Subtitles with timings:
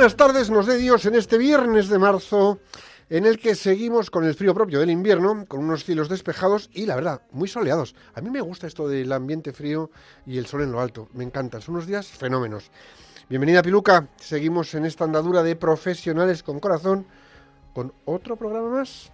[0.00, 2.58] buenas tardes, nos dé Dios en este viernes de marzo,
[3.10, 6.86] en el que seguimos con el frío propio del invierno, con unos cielos despejados y,
[6.86, 7.94] la verdad, muy soleados.
[8.14, 9.90] A mí me gusta esto del ambiente frío
[10.24, 12.70] y el sol en lo alto, me encantan, son unos días fenómenos.
[13.28, 17.04] Bienvenida, Piluca, seguimos en esta andadura de profesionales con corazón,
[17.74, 19.12] con otro programa más.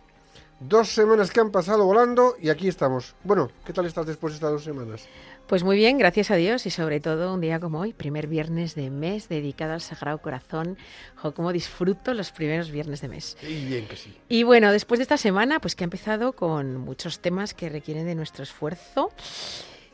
[0.58, 3.14] Dos semanas que han pasado volando y aquí estamos.
[3.24, 5.06] Bueno, ¿qué tal estás después de estas dos semanas?
[5.46, 8.74] Pues muy bien, gracias a Dios y sobre todo un día como hoy, primer viernes
[8.74, 10.78] de mes dedicado al Sagrado Corazón.
[11.16, 13.36] Jo, cómo disfruto los primeros viernes de mes.
[13.42, 14.16] Y bien que sí.
[14.30, 18.06] Y bueno, después de esta semana, pues que ha empezado con muchos temas que requieren
[18.06, 19.10] de nuestro esfuerzo,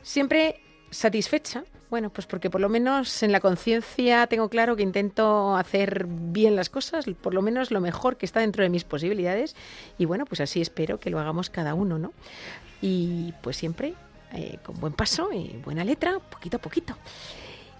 [0.01, 0.62] siempre
[0.93, 1.63] satisfecha.
[1.89, 6.55] Bueno, pues porque por lo menos en la conciencia tengo claro que intento hacer bien
[6.55, 9.55] las cosas, por lo menos lo mejor que está dentro de mis posibilidades.
[9.97, 12.13] Y bueno, pues así espero que lo hagamos cada uno, ¿no?
[12.81, 13.93] Y pues siempre
[14.33, 16.97] eh, con buen paso y buena letra, poquito a poquito.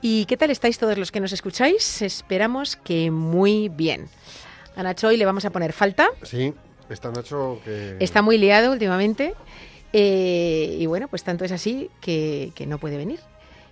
[0.02, 2.04] ¿Y qué tal estáis todos los que nos escucháis?
[2.04, 4.08] Esperamos que muy bien.
[4.76, 6.10] A Nacho hoy le vamos a poner falta.
[6.22, 6.54] Sí,
[6.90, 7.98] está Nacho que...
[8.00, 9.34] Está muy liado últimamente.
[9.94, 13.20] Eh, y bueno, pues tanto es así que, que no puede venir.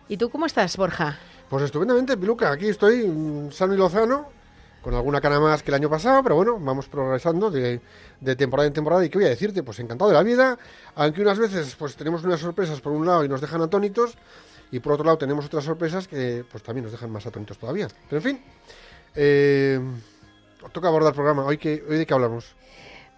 [0.08, 1.18] ¿Y tú cómo estás, Borja?
[1.50, 2.52] Pues estupendamente, Piluca.
[2.52, 4.28] Aquí estoy mm, sano y lozano,
[4.82, 7.82] con alguna cara más que el año pasado, pero bueno, vamos progresando de,
[8.20, 9.04] de temporada en temporada.
[9.04, 9.64] ¿Y qué voy a decirte?
[9.64, 10.58] Pues encantado de la vida,
[10.96, 14.18] aunque unas veces pues tenemos unas sorpresas por un lado y nos dejan atónitos,
[14.72, 17.88] y por otro lado tenemos otras sorpresas que pues también nos dejan más atónitos todavía.
[18.10, 18.44] Pero en fin,
[19.16, 19.80] eh,
[20.72, 21.46] toca abordar el programa.
[21.46, 22.56] ¿Hoy, qué, ¿Hoy de qué hablamos?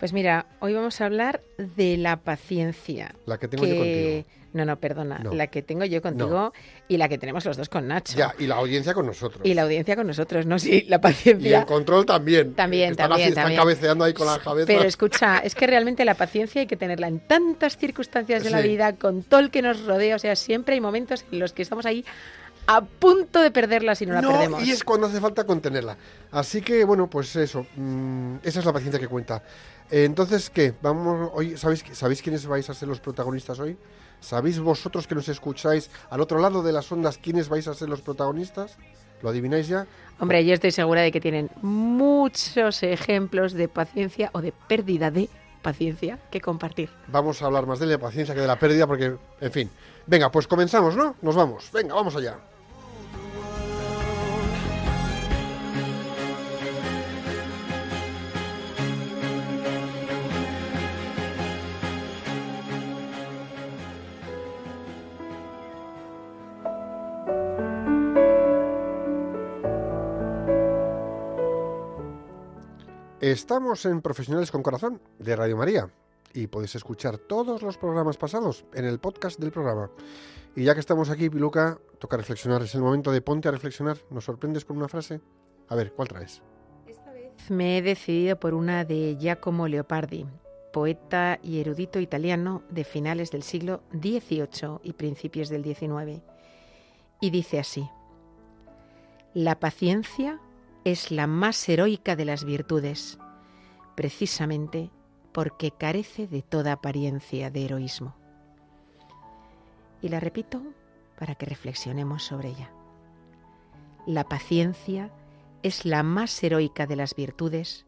[0.03, 3.15] Pues mira, hoy vamos a hablar de la paciencia.
[3.25, 4.25] La que tengo yo contigo.
[4.51, 5.19] No, no, perdona.
[5.19, 5.33] No.
[5.33, 6.51] La que tengo yo contigo
[6.89, 8.17] y la que tenemos los dos con Nacho.
[8.17, 9.41] Ya, y la audiencia con nosotros.
[9.45, 10.59] Y la audiencia con nosotros, ¿no?
[10.59, 11.59] Sí, la Y paciencia.
[11.59, 12.53] el control también.
[12.53, 13.61] También, están también, así, están también.
[13.61, 14.67] cabeceando ahí con las cabezas.
[14.67, 18.59] Pero escucha, es que realmente la paciencia hay que tenerla en tantas circunstancias de la
[18.59, 20.17] vida, con todo el que nos rodea.
[20.17, 22.03] O sea, siempre hay momentos en los que estamos ahí
[22.67, 24.63] a punto de perderla si no la perdemos.
[24.63, 25.97] y es cuando hace falta contenerla.
[26.31, 29.43] Así que, bueno, pues eso, mm, esa es la paciencia que cuenta.
[29.91, 30.73] Eh, entonces, ¿qué?
[30.81, 33.77] Vamos, hoy, ¿sabéis, ¿sabéis quiénes vais a ser los protagonistas hoy?
[34.19, 37.89] ¿Sabéis vosotros que nos escucháis al otro lado de las ondas quiénes vais a ser
[37.89, 38.77] los protagonistas?
[39.21, 39.85] ¿Lo adivináis ya?
[40.19, 45.29] Hombre, yo estoy segura de que tienen muchos ejemplos de paciencia o de pérdida de
[45.61, 46.89] paciencia que compartir.
[47.07, 49.69] Vamos a hablar más de la paciencia que de la pérdida porque, en fin.
[50.05, 51.15] Venga, pues comenzamos, ¿no?
[51.21, 51.69] Nos vamos.
[51.73, 52.37] Venga, vamos allá.
[73.23, 75.89] Estamos en Profesionales con Corazón de Radio María
[76.33, 79.89] y podéis escuchar todos los programas pasados en el podcast del programa.
[80.57, 82.63] Y ya que estamos aquí, Piluca, toca reflexionar.
[82.63, 83.97] Es el momento de ponte a reflexionar.
[84.09, 85.21] ¿Nos sorprendes con una frase?
[85.69, 86.41] A ver, ¿cuál traes?
[87.47, 90.25] Me he decidido por una de Giacomo Leopardi,
[90.73, 96.21] poeta y erudito italiano de finales del siglo XVIII y principios del XIX.
[97.21, 97.87] Y dice así,
[99.33, 100.41] La paciencia
[100.85, 103.17] es la más heroica de las virtudes,
[103.95, 104.89] precisamente
[105.31, 108.15] porque carece de toda apariencia de heroísmo.
[110.01, 110.61] Y la repito
[111.17, 112.71] para que reflexionemos sobre ella.
[114.05, 115.11] La paciencia
[115.61, 117.85] es la más heroica de las virtudes,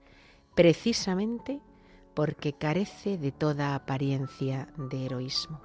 [0.55, 1.59] precisamente
[2.13, 5.61] porque carece de toda apariencia de heroísmo.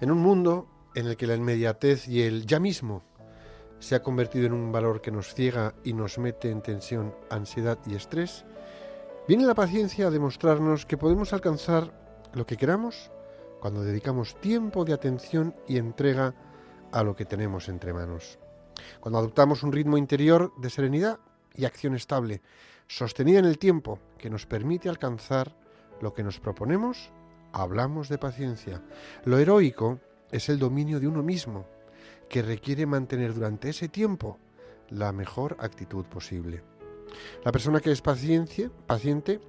[0.00, 3.02] En un mundo en el que la inmediatez y el ya mismo
[3.80, 7.78] se ha convertido en un valor que nos ciega y nos mete en tensión, ansiedad
[7.86, 8.44] y estrés,
[9.28, 11.92] viene la paciencia a demostrarnos que podemos alcanzar
[12.32, 13.10] lo que queramos
[13.60, 16.34] cuando dedicamos tiempo de atención y entrega
[16.92, 18.38] a lo que tenemos entre manos.
[19.00, 21.20] Cuando adoptamos un ritmo interior de serenidad
[21.54, 22.40] y acción estable,
[22.86, 25.54] sostenida en el tiempo, que nos permite alcanzar
[26.00, 27.12] lo que nos proponemos,
[27.52, 28.82] hablamos de paciencia.
[29.24, 30.00] Lo heroico
[30.30, 31.66] es el dominio de uno mismo,
[32.28, 34.38] que requiere mantener durante ese tiempo
[34.88, 36.62] la mejor actitud posible.
[37.44, 39.40] La persona que es paciente, paciente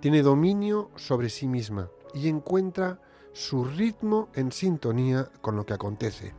[0.00, 3.00] tiene dominio sobre sí misma y encuentra
[3.32, 6.34] su ritmo en sintonía con lo que acontece.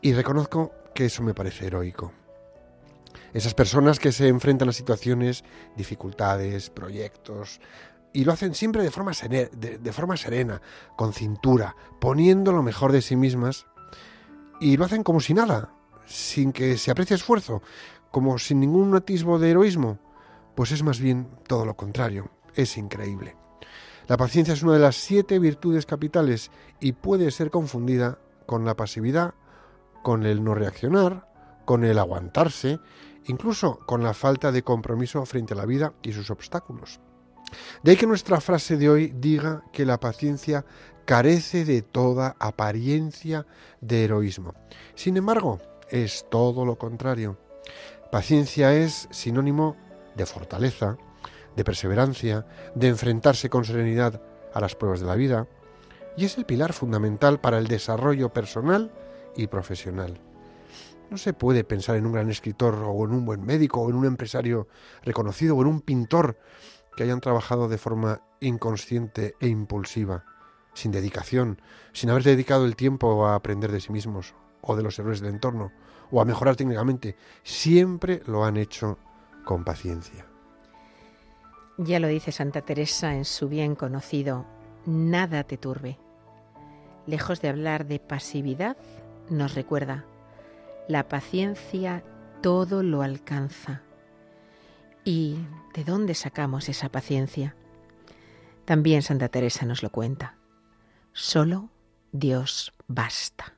[0.00, 2.12] Y reconozco que eso me parece heroico.
[3.32, 5.44] Esas personas que se enfrentan a situaciones,
[5.76, 7.60] dificultades, proyectos,
[8.12, 10.60] y lo hacen siempre de forma, de forma serena,
[10.96, 13.66] con cintura, poniendo lo mejor de sí mismas,
[14.60, 15.74] y lo hacen como si nada,
[16.06, 17.62] sin que se aprecie esfuerzo,
[18.10, 19.98] como sin ningún atisbo de heroísmo,
[20.54, 23.36] pues es más bien todo lo contrario, es increíble.
[24.08, 26.50] La paciencia es una de las siete virtudes capitales
[26.80, 29.34] y puede ser confundida con la pasividad,
[30.02, 31.28] con el no reaccionar,
[31.64, 32.80] con el aguantarse,
[33.26, 37.00] incluso con la falta de compromiso frente a la vida y sus obstáculos.
[37.82, 40.64] De ahí que nuestra frase de hoy diga que la paciencia
[41.04, 43.46] carece de toda apariencia
[43.80, 44.54] de heroísmo.
[44.94, 45.60] Sin embargo,
[45.90, 47.38] es todo lo contrario.
[48.10, 49.76] Paciencia es sinónimo
[50.16, 50.96] de fortaleza,
[51.56, 54.22] de perseverancia, de enfrentarse con serenidad
[54.54, 55.48] a las pruebas de la vida,
[56.16, 58.92] y es el pilar fundamental para el desarrollo personal
[59.36, 60.20] y profesional.
[61.10, 63.96] No se puede pensar en un gran escritor o en un buen médico o en
[63.96, 64.68] un empresario
[65.02, 66.38] reconocido o en un pintor
[66.96, 70.24] que hayan trabajado de forma inconsciente e impulsiva,
[70.74, 71.60] sin dedicación,
[71.92, 75.34] sin haber dedicado el tiempo a aprender de sí mismos o de los errores del
[75.34, 75.72] entorno
[76.10, 77.16] o a mejorar técnicamente.
[77.42, 78.98] Siempre lo han hecho
[79.44, 80.26] con paciencia.
[81.78, 84.46] Ya lo dice Santa Teresa en su bien conocido,
[84.86, 85.98] nada te turbe.
[87.06, 88.76] Lejos de hablar de pasividad,
[89.30, 90.04] nos recuerda,
[90.88, 92.04] la paciencia
[92.42, 93.82] todo lo alcanza.
[95.04, 95.38] ¿Y
[95.74, 97.56] de dónde sacamos esa paciencia?
[98.64, 100.36] También Santa Teresa nos lo cuenta.
[101.12, 101.70] Solo
[102.12, 103.56] Dios basta.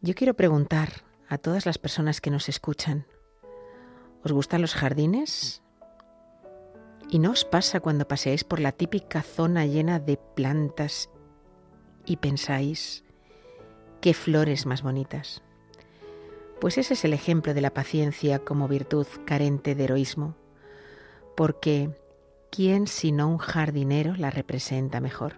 [0.00, 3.06] Yo quiero preguntar a todas las personas que nos escuchan,
[4.22, 5.62] ¿os gustan los jardines?
[7.10, 11.10] ¿Y no os pasa cuando paseáis por la típica zona llena de plantas
[12.06, 13.04] y pensáis,
[14.00, 15.42] qué flores más bonitas?
[16.64, 20.34] Pues ese es el ejemplo de la paciencia como virtud carente de heroísmo,
[21.36, 21.90] porque
[22.50, 25.34] ¿quién sino un jardinero la representa mejor?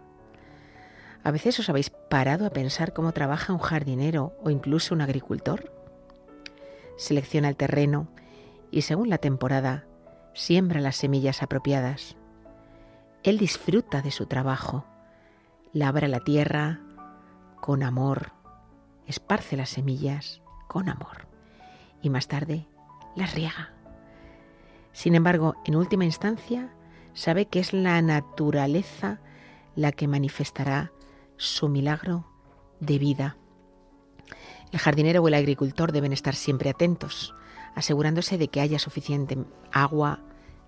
[1.25, 5.73] ¿A veces os habéis parado a pensar cómo trabaja un jardinero o incluso un agricultor?
[6.96, 8.06] Selecciona el terreno
[8.70, 9.84] y según la temporada
[10.32, 12.17] siembra las semillas apropiadas.
[13.25, 14.87] Él disfruta de su trabajo,
[15.72, 16.82] labra la tierra
[17.61, 18.31] con amor,
[19.08, 20.40] esparce las semillas
[20.76, 21.26] con amor
[22.02, 22.67] y más tarde
[23.14, 23.73] las riega.
[24.93, 26.70] Sin embargo, en última instancia,
[27.14, 29.23] sabe que es la naturaleza
[29.75, 30.93] la que manifestará
[31.38, 32.26] su milagro
[32.78, 33.38] de vida.
[34.70, 37.34] El jardinero o el agricultor deben estar siempre atentos
[37.75, 39.38] asegurándose de que haya suficiente
[39.72, 40.20] agua,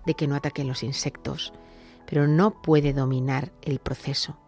[0.07, 1.53] de que no ataquen los insectos,
[2.07, 4.39] pero no puede dominar el proceso,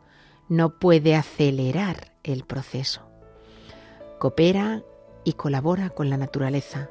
[0.49, 3.01] no puede acelerar el proceso.
[4.17, 4.81] Coopera
[5.23, 6.89] y colabora con la naturaleza,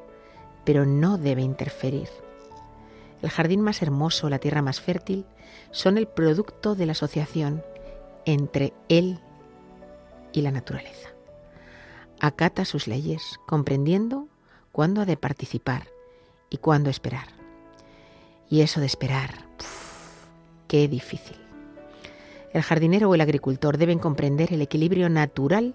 [0.63, 2.09] pero no debe interferir.
[3.21, 5.25] El jardín más hermoso, la tierra más fértil,
[5.71, 7.63] son el producto de la asociación
[8.25, 9.19] entre él
[10.33, 11.09] y la naturaleza.
[12.19, 14.27] Acata sus leyes, comprendiendo
[14.71, 15.87] cuándo ha de participar
[16.49, 17.27] y cuándo esperar.
[18.49, 19.31] Y eso de esperar,
[20.67, 21.37] qué difícil.
[22.53, 25.73] El jardinero o el agricultor deben comprender el equilibrio natural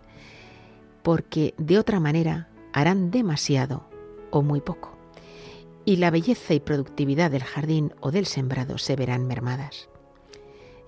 [1.02, 3.88] porque de otra manera harán demasiado
[4.30, 4.98] o muy poco.
[5.86, 9.88] Y la belleza y productividad del jardín o del sembrado se verán mermadas.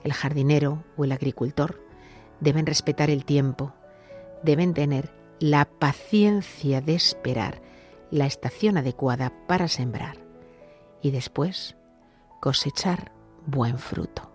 [0.05, 1.83] El jardinero o el agricultor
[2.41, 3.73] deben respetar el tiempo,
[4.43, 7.63] deben tener la paciencia de esperar
[8.11, 10.19] la estación adecuada para sembrar
[11.01, 11.75] y después
[12.39, 13.13] cosechar
[13.47, 14.28] buen fruto.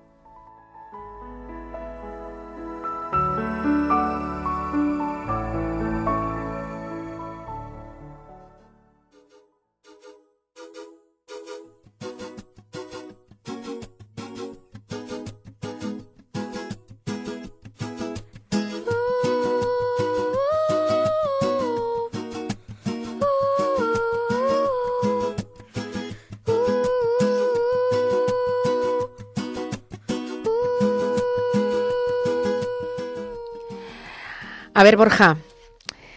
[34.83, 35.37] A ver, Borja,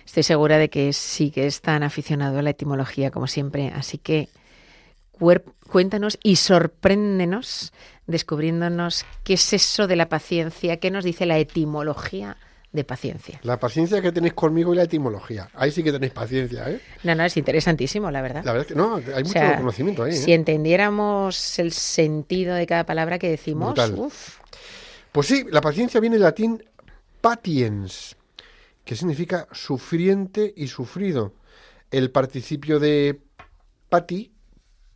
[0.04, 3.96] Estoy segura de que sí que es tan aficionado a la etimología como siempre, así
[3.96, 4.28] que
[5.70, 7.72] cuéntanos y sorpréndenos
[8.08, 12.38] descubriéndonos qué es eso de la paciencia, qué nos dice la etimología
[12.72, 13.38] de paciencia.
[13.44, 15.48] La paciencia que tenéis conmigo y la etimología.
[15.54, 16.80] Ahí sí que tenéis paciencia, ¿eh?
[17.04, 18.44] No, no, es interesantísimo, la verdad.
[18.44, 20.10] La verdad es que no, hay O mucho sea, conocimiento ahí.
[20.10, 20.16] ¿eh?
[20.16, 24.38] Si entendiéramos el sentido de cada palabra que decimos, uf,
[25.12, 26.64] Pues sí, la paciencia viene del latín
[27.20, 28.16] patiens,
[28.86, 31.34] que significa sufriente y sufrido.
[31.90, 33.20] El participio de
[33.90, 34.32] pati,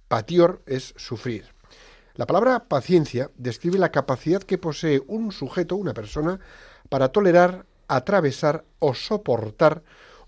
[0.06, 1.44] patior, es sufrir.
[2.14, 6.38] La palabra paciencia describe la capacidad que posee un sujeto, una persona,
[6.88, 9.82] para tolerar, atravesar o soportar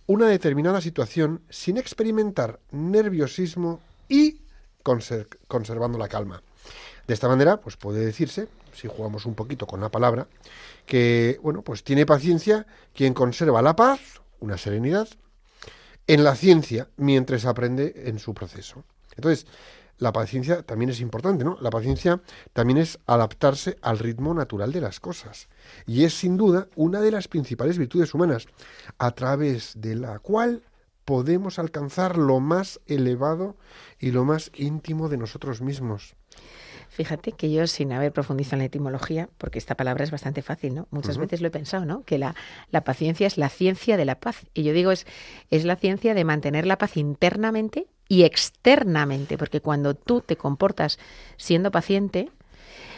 [0.06, 4.40] una determinada situación sin experimentar nerviosismo y
[4.82, 6.42] conser- conservando la calma.
[7.06, 10.26] De esta manera, pues puede decirse, si jugamos un poquito con la palabra,
[10.86, 14.00] que bueno, pues tiene paciencia quien conserva la paz,
[14.40, 15.08] una serenidad,
[16.06, 18.84] en la ciencia mientras aprende en su proceso.
[19.16, 19.46] Entonces,
[19.98, 21.56] la paciencia también es importante, ¿no?
[21.60, 22.20] La paciencia
[22.52, 25.48] también es adaptarse al ritmo natural de las cosas.
[25.86, 28.46] Y es sin duda una de las principales virtudes humanas,
[28.98, 30.64] a través de la cual
[31.04, 33.56] podemos alcanzar lo más elevado
[33.98, 36.16] y lo más íntimo de nosotros mismos.
[36.92, 40.74] Fíjate que yo, sin haber profundizado en la etimología, porque esta palabra es bastante fácil,
[40.74, 40.88] ¿no?
[40.90, 42.02] Muchas veces lo he pensado, ¿no?
[42.02, 42.34] Que la,
[42.70, 44.44] la paciencia es la ciencia de la paz.
[44.52, 45.06] Y yo digo, es,
[45.50, 50.98] es la ciencia de mantener la paz internamente y externamente, porque cuando tú te comportas
[51.38, 52.28] siendo paciente,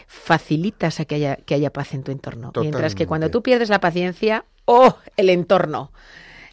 [0.09, 2.51] facilitas a que haya, que haya paz en tu entorno.
[2.57, 4.99] Mientras que cuando tú pierdes la paciencia, ¡oh!
[5.17, 5.93] El entorno.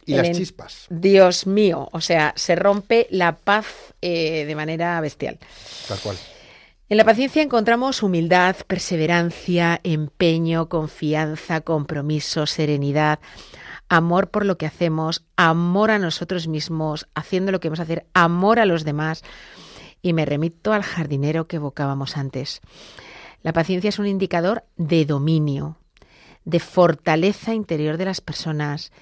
[0.06, 5.00] Y El las chispas, Dios mío, o sea, se rompe la paz eh, de manera
[5.00, 5.40] bestial.
[5.88, 6.16] tal cual.
[6.88, 13.18] En la paciencia encontramos humildad, perseverancia, empeño, confianza, compromiso, serenidad,
[13.88, 18.06] amor por lo que hacemos, amor a nosotros mismos, haciendo lo que vamos a hacer,
[18.14, 19.22] amor a los demás.
[20.02, 22.60] Y me remito al jardinero que evocábamos antes.
[23.42, 25.76] La paciencia es un indicador de dominio,
[26.44, 28.92] de fortaleza interior de las personas.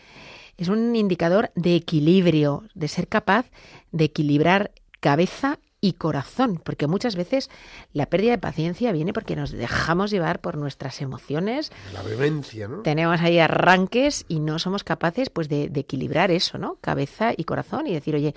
[0.57, 3.47] Es un indicador de equilibrio, de ser capaz
[3.93, 7.51] de equilibrar cabeza y corazón, porque muchas veces
[7.93, 12.83] la pérdida de paciencia viene porque nos dejamos llevar por nuestras emociones, La vehemencia, ¿no?
[12.83, 16.77] tenemos ahí arranques y no somos capaces pues de, de equilibrar eso, ¿no?
[16.83, 18.35] Cabeza y corazón y decir, oye,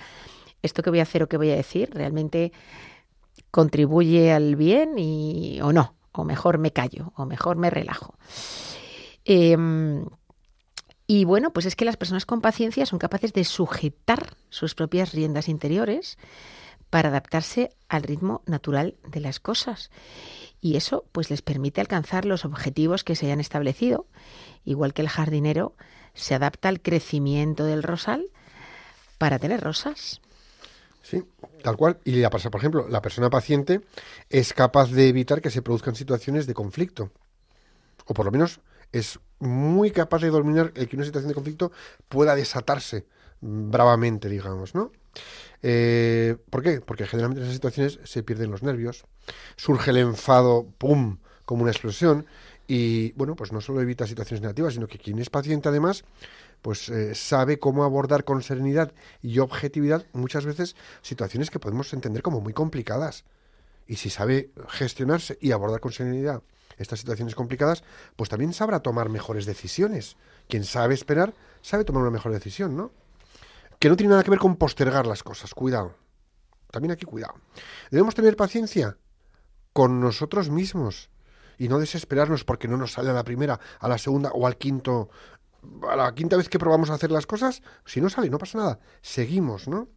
[0.62, 2.54] esto que voy a hacer o que voy a decir realmente
[3.52, 8.16] contribuye al bien y, o no, o mejor me callo, o mejor me relajo.
[9.26, 10.06] Em,
[11.06, 15.14] y bueno, pues es que las personas con paciencia son capaces de sujetar sus propias
[15.14, 16.18] riendas interiores
[16.94, 19.90] para adaptarse al ritmo natural de las cosas.
[20.62, 24.06] Y eso pues les permite alcanzar los objetivos que se hayan establecido,
[24.64, 25.74] igual que el jardinero
[26.14, 28.28] se adapta al crecimiento del rosal
[29.18, 30.22] para tener rosas.
[31.02, 31.24] Sí,
[31.64, 31.98] tal cual.
[32.06, 33.82] Y la por ejemplo, la persona paciente
[34.30, 37.10] es capaz de evitar que se produzcan situaciones de conflicto.
[38.06, 38.60] O por lo menos
[38.92, 41.72] es muy capaz de dominar el que una situación de conflicto
[42.08, 43.08] pueda desatarse
[43.42, 44.92] bravamente, digamos, ¿no?
[45.62, 46.82] Eh, ¿Por qué?
[46.82, 49.05] Porque generalmente en esas situaciones se pierden los nervios,
[49.55, 52.25] surge el enfado, ¡pum!, como una explosión,
[52.67, 56.05] y bueno, pues no solo evita situaciones negativas, sino que quien es paciente además,
[56.62, 62.22] pues eh, sabe cómo abordar con serenidad y objetividad muchas veces situaciones que podemos entender
[62.22, 63.25] como muy complicadas.
[63.86, 66.41] Y si sabe gestionarse y abordar con serenidad
[66.77, 67.84] estas situaciones complicadas,
[68.15, 70.15] pues también sabrá tomar mejores decisiones.
[70.48, 72.91] Quien sabe esperar, sabe tomar una mejor decisión, ¿no?
[73.80, 75.96] Que no tiene nada que ver con postergar las cosas, cuidado.
[76.72, 77.36] También aquí cuidado.
[77.92, 78.98] Debemos tener paciencia
[79.74, 81.10] con nosotros mismos
[81.58, 84.58] y no desesperarnos porque no nos sale a la primera, a la segunda o al
[84.58, 85.10] quinto
[85.88, 88.58] a la quinta vez que probamos a hacer las cosas, si no sale, no pasa
[88.58, 88.80] nada.
[89.01, 89.88] Seguimos, ¿no?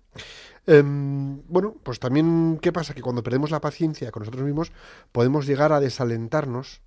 [0.66, 2.94] Em, bueno, pues también, ¿qué pasa?
[2.94, 4.72] Que cuando perdemos la paciencia con nosotros mismos,
[5.12, 6.82] podemos llegar a desalentarnos.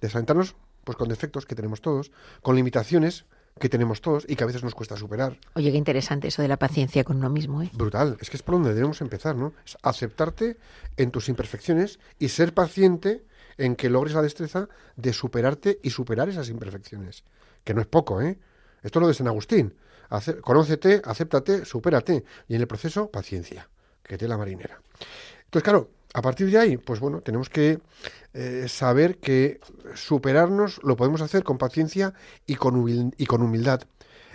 [0.00, 3.24] Desalentarnos, pues con defectos que tenemos todos, con limitaciones
[3.58, 5.38] que tenemos todos y que a veces nos cuesta superar.
[5.54, 7.70] Oye, qué interesante eso de la paciencia con uno mismo, ¿eh?
[7.72, 9.52] Brutal, es que es por donde debemos empezar, ¿no?
[9.64, 10.56] Es aceptarte
[10.96, 13.24] en tus imperfecciones y ser paciente
[13.56, 17.24] en que logres la destreza de superarte y superar esas imperfecciones.
[17.64, 18.38] Que no es poco, ¿eh?
[18.82, 19.74] Esto es lo de San Agustín.
[20.10, 22.24] Ace- conócete, acéptate, supérate.
[22.46, 23.68] Y en el proceso, paciencia.
[24.02, 24.80] Que te la marinera.
[25.44, 27.80] Entonces, claro, a partir de ahí, pues bueno, tenemos que
[28.32, 29.60] eh, saber que
[29.94, 32.14] superarnos lo podemos hacer con paciencia
[32.46, 33.82] y con, humildad.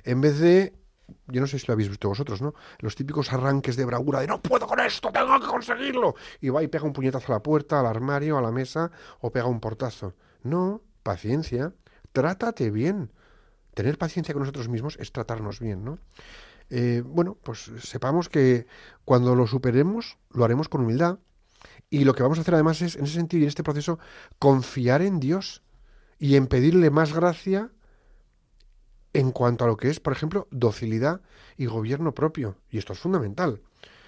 [0.03, 0.73] En vez de,
[1.27, 2.53] yo no sé si lo habéis visto vosotros, ¿no?
[2.79, 6.15] Los típicos arranques de bravura de no puedo con esto, tengo que conseguirlo.
[6.41, 9.31] Y va y pega un puñetazo a la puerta, al armario, a la mesa o
[9.31, 10.13] pega un portazo.
[10.43, 11.73] No, paciencia,
[12.11, 13.11] trátate bien.
[13.73, 15.97] tener paciencia con nosotros mismos es tratarnos bien, ¿no?
[16.69, 18.67] Eh, bueno, pues sepamos que
[19.05, 21.19] cuando lo superemos, lo haremos con humildad.
[21.93, 23.99] Y lo que vamos a hacer además es, en ese sentido y en este proceso,
[24.39, 25.61] confiar en Dios
[26.17, 27.69] y en pedirle más gracia
[29.13, 31.21] en cuanto a lo que es, por ejemplo, docilidad
[31.55, 32.57] y gobierno propio.
[32.71, 33.61] Y esto es fundamental.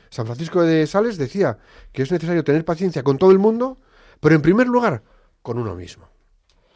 [0.09, 1.59] San Francisco de Sales decía
[1.91, 3.77] que es necesario tener paciencia con todo el mundo,
[4.19, 5.03] pero en primer lugar,
[5.43, 6.09] con uno mismo.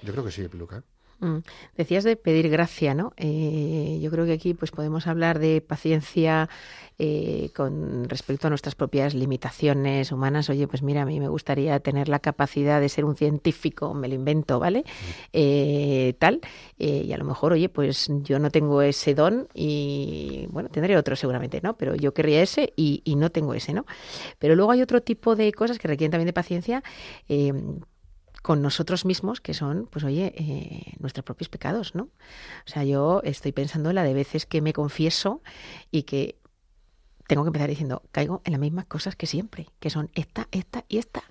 [0.04, 0.84] Yo creo que sí, Piluca.
[1.20, 1.40] Mm.
[1.76, 3.14] Decías de pedir gracia, ¿no?
[3.18, 6.50] Eh, yo creo que aquí pues podemos hablar de paciencia
[6.98, 10.50] eh, con respecto a nuestras propias limitaciones humanas.
[10.50, 14.08] Oye, pues mira, a mí me gustaría tener la capacidad de ser un científico, me
[14.08, 14.86] lo invento, ¿vale?
[15.34, 16.40] Eh, tal.
[16.78, 21.16] y a lo mejor, oye, pues yo no tengo ese don y, bueno, tendré otro
[21.16, 21.76] seguramente, ¿no?
[21.78, 23.86] Pero yo querría ese y, y no tengo ese, ¿no?
[24.38, 26.84] Pero luego hay otro tipo de cosas que requieren también de paciencia
[28.42, 32.04] con nosotros mismos, que son, pues oye, eh, nuestros propios pecados, ¿no?
[32.04, 35.42] O sea, yo estoy pensando en la de veces que me confieso
[35.92, 36.40] y que
[37.30, 40.84] tengo que empezar diciendo, caigo en las mismas cosas que siempre, que son esta, esta
[40.90, 41.22] y esta.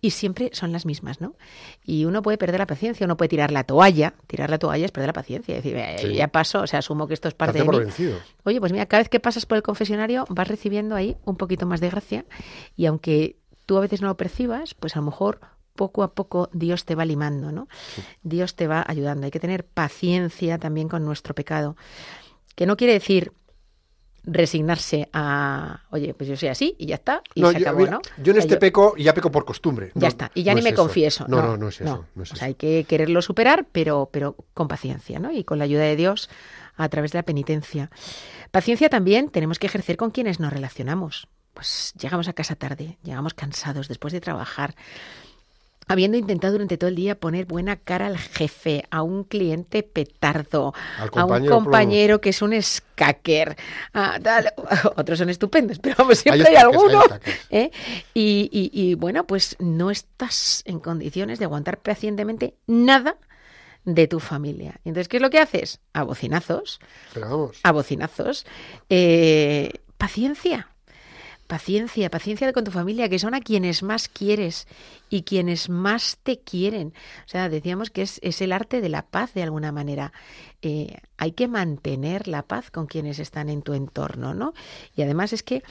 [0.00, 1.36] Y siempre son las mismas, ¿no?
[1.84, 4.14] Y uno puede perder la paciencia, uno puede tirar la toalla.
[4.26, 5.54] Tirar la toalla es perder la paciencia.
[5.54, 7.76] Es decir, eh, ya paso, o sea, asumo que esto es parte de mí.
[8.44, 11.66] Oye, pues mira, cada vez que pasas por el confesionario vas recibiendo ahí un poquito
[11.66, 12.24] más de gracia.
[12.74, 15.40] Y aunque tú a veces no lo percibas, pues a lo mejor
[15.74, 17.68] poco a poco Dios te va limando, ¿no?
[18.22, 19.24] Dios te va ayudando.
[19.24, 21.76] Hay que tener paciencia también con nuestro pecado,
[22.54, 23.32] que no quiere decir
[24.24, 28.00] resignarse a, oye, pues yo soy así y ya está, y se acabó, ¿no?
[28.22, 29.90] Yo en este peco ya peco por costumbre.
[29.94, 31.26] Ya está, y ya ni me confieso.
[31.28, 32.06] No, no, no, es eso.
[32.16, 35.32] o sea, hay que quererlo superar, pero, pero con paciencia, ¿no?
[35.32, 36.30] Y con la ayuda de Dios
[36.76, 37.90] a través de la penitencia.
[38.50, 41.28] Paciencia también tenemos que ejercer con quienes nos relacionamos.
[41.52, 44.74] Pues llegamos a casa tarde, llegamos cansados después de trabajar,
[45.92, 50.72] habiendo intentado durante todo el día poner buena cara al jefe, a un cliente petardo,
[51.14, 53.56] a un compañero que es un escaquer,
[54.96, 57.02] otros son estupendos, pero vamos, siempre hay, alguno.
[57.50, 57.70] ¿eh?
[58.14, 63.16] Y, bueno, pues no estás en condiciones de aguantar pacientemente nada
[63.84, 64.80] de tu familia.
[64.84, 65.80] Entonces, ¿qué es lo que haces?
[65.92, 66.80] A bocinazos.
[67.62, 68.46] A bocinazos.
[68.88, 70.71] Eh, paciencia
[71.46, 74.66] Paciencia, paciencia con tu familia, que son a quienes más quieres
[75.10, 76.94] y quienes más te quieren.
[77.26, 80.12] O sea, decíamos que es, el arte de la paz de alguna manera.
[80.62, 84.54] Eh, hay que mantener la paz con quienes están en tu entorno, ¿no?
[84.96, 85.62] Y además es que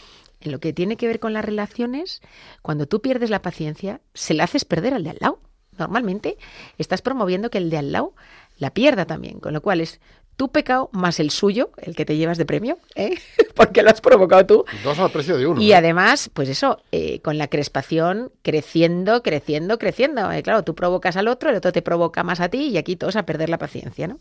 [0.41, 2.21] en lo que tiene que ver con las relaciones,
[2.61, 5.39] cuando tú pierdes la paciencia, se la haces perder al de al lado.
[5.77, 6.37] Normalmente
[6.77, 8.13] estás promoviendo que el de al lado
[8.57, 9.99] la pierda también, con lo cual es
[10.41, 13.19] tu pecado más el suyo, el que te llevas de premio, ¿eh?
[13.55, 14.65] porque lo has provocado tú.
[14.83, 15.61] Dos al precio de uno.
[15.61, 20.31] Y además, pues eso, eh, con la crespación creciendo, creciendo, creciendo.
[20.31, 22.95] Eh, claro, tú provocas al otro, el otro te provoca más a ti y aquí
[22.95, 24.17] todos a perder la paciencia, ¿no?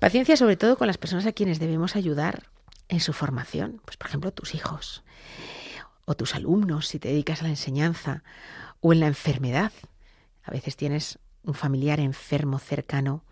[0.00, 2.42] Paciencia sobre todo con las personas a quienes debemos ayudar
[2.90, 3.80] en su formación.
[3.86, 5.02] Pues por ejemplo, tus hijos
[6.04, 8.22] o tus alumnos si te dedicas a la enseñanza
[8.80, 9.72] o en la enfermedad.
[10.42, 13.24] A veces tienes un familiar enfermo cercano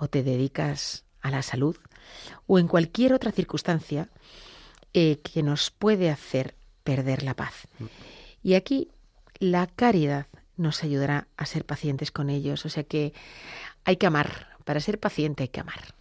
[0.00, 1.76] o te dedicas a la salud
[2.46, 4.08] o en cualquier otra circunstancia
[4.94, 7.68] eh, que nos puede hacer perder la paz.
[7.78, 7.84] Mm.
[8.42, 8.88] Y aquí
[9.38, 12.64] la caridad nos ayudará a ser pacientes con ellos.
[12.64, 13.12] O sea que
[13.84, 14.48] hay que amar.
[14.64, 15.94] Para ser paciente hay que amar.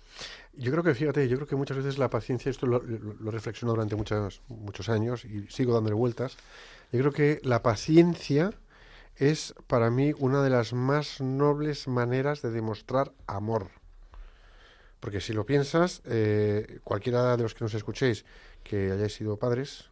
[0.53, 3.73] Yo creo que, fíjate, yo creo que muchas veces la paciencia, esto lo, lo, reflexiono
[3.73, 6.38] durante muchos, muchos años y sigo dándole vueltas.
[6.91, 8.51] Yo creo que la paciencia
[9.15, 13.78] es para mí una de las más nobles maneras de demostrar amor.
[14.99, 18.25] Porque si lo piensas, eh, cualquiera de los que nos escuchéis
[18.63, 19.89] que hayáis sido padres,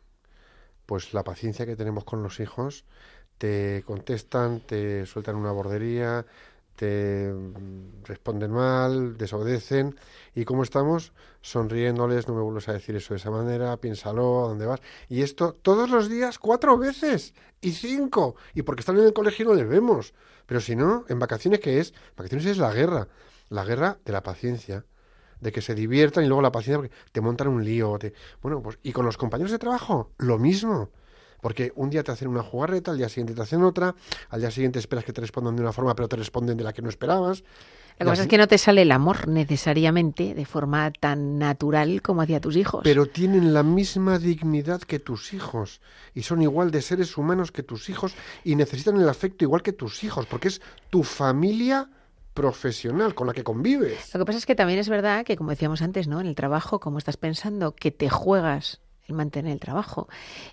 [0.85, 2.85] pues la paciencia que tenemos con los hijos,
[3.37, 6.25] te contestan, te sueltan una bordería,
[6.75, 7.33] te
[8.03, 9.97] responden mal, desobedecen.
[10.35, 11.11] ¿Y cómo estamos?
[11.41, 14.81] Sonriéndoles, no me vuelvas a decir eso de esa manera, piénsalo, ¿a dónde vas?
[15.09, 18.35] Y esto todos los días, cuatro veces, y cinco.
[18.53, 20.13] Y porque están en el colegio no les vemos.
[20.45, 21.93] Pero si no, en vacaciones, ¿qué es?
[22.15, 23.07] Vacaciones es la guerra.
[23.49, 24.85] La guerra de la paciencia
[25.39, 27.97] de que se diviertan y luego la paciencia porque te montan un lío.
[27.99, 28.13] Te...
[28.41, 30.89] Bueno, pues y con los compañeros de trabajo, lo mismo.
[31.41, 33.95] Porque un día te hacen una jugarreta, al día siguiente te hacen otra,
[34.29, 36.73] al día siguiente esperas que te respondan de una forma, pero te responden de la
[36.73, 37.43] que no esperabas.
[37.99, 42.03] Lo que pasa es que no te sale el amor necesariamente de forma tan natural
[42.03, 42.81] como hacia tus hijos.
[42.83, 45.81] Pero tienen la misma dignidad que tus hijos
[46.13, 49.73] y son igual de seres humanos que tus hijos y necesitan el afecto igual que
[49.73, 51.89] tus hijos, porque es tu familia
[52.41, 54.13] profesional con la que convives.
[54.13, 56.21] Lo que pasa es que también es verdad que, como decíamos antes, ¿no?
[56.21, 60.07] En el trabajo, como estás pensando que te juegas el mantener el trabajo,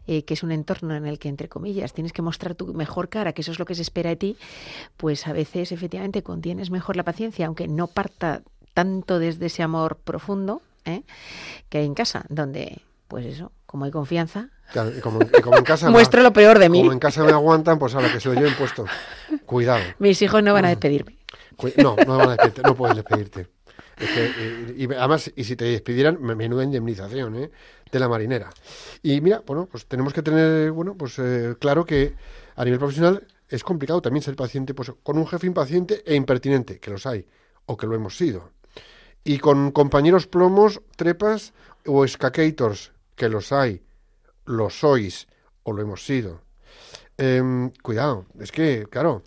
[0.06, 3.08] eh, que es un entorno en el que, entre comillas, tienes que mostrar tu mejor
[3.08, 4.36] cara, que eso es lo que se espera de ti,
[4.96, 8.42] pues a veces efectivamente contienes mejor la paciencia, aunque no parta
[8.72, 11.02] tanto desde ese amor profundo ¿eh?
[11.68, 14.48] que hay en casa, donde, pues eso, como hay confianza,
[14.96, 16.78] y como, y como en casa me- muestro lo peor de mí.
[16.80, 18.84] como en casa me aguantan, pues ahora que se lo lleven puesto.
[19.46, 19.82] Cuidado.
[19.98, 21.16] Mis hijos no van a despedirme.
[21.76, 23.48] No, no van a despedirte, no pueden despedirte.
[23.98, 27.50] Eh, y, además, y si te despidieran, me- menuda indemnización, ¿eh?
[27.90, 28.50] De la marinera.
[29.02, 32.14] Y mira, bueno, pues tenemos que tener, bueno, pues eh, claro que
[32.56, 36.80] a nivel profesional es complicado también ser paciente, pues con un jefe impaciente e impertinente,
[36.80, 37.26] que los hay,
[37.66, 38.50] o que lo hemos sido.
[39.22, 41.52] Y con compañeros plomos, trepas
[41.86, 43.82] o escacators, que los hay,
[44.44, 45.28] lo sois,
[45.62, 46.42] o lo hemos sido.
[47.16, 49.22] Em, cuidado, es que, claro,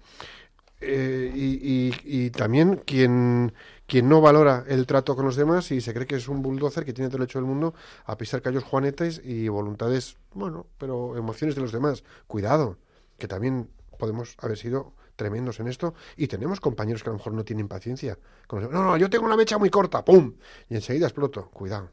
[0.79, 3.53] eh, y, también quien,
[3.87, 6.85] quien no valora el trato con los demás y se cree que es un bulldozer
[6.85, 7.73] que tiene todo el hecho del mundo
[8.05, 12.03] a pisar callos juanetes y voluntades, bueno, pero emociones de los demás.
[12.27, 12.77] Cuidado,
[13.17, 17.33] que también podemos haber sido tremendos en esto y tenemos compañeros que a lo mejor
[17.33, 18.17] no tienen paciencia.
[18.51, 20.35] no, no, yo tengo una mecha muy corta, ¡pum!
[20.69, 21.49] Y enseguida exploto.
[21.49, 21.89] Cuidado.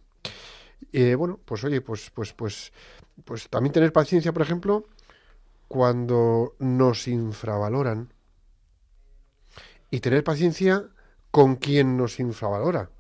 [0.93, 2.73] Eh, bueno, pues oye, pues, pues, pues,
[3.25, 4.85] pues también tener paciencia, por ejemplo,
[5.67, 8.14] cuando nos infravaloran
[9.91, 10.89] y tener paciencia
[11.31, 12.91] con quien nos infravalora.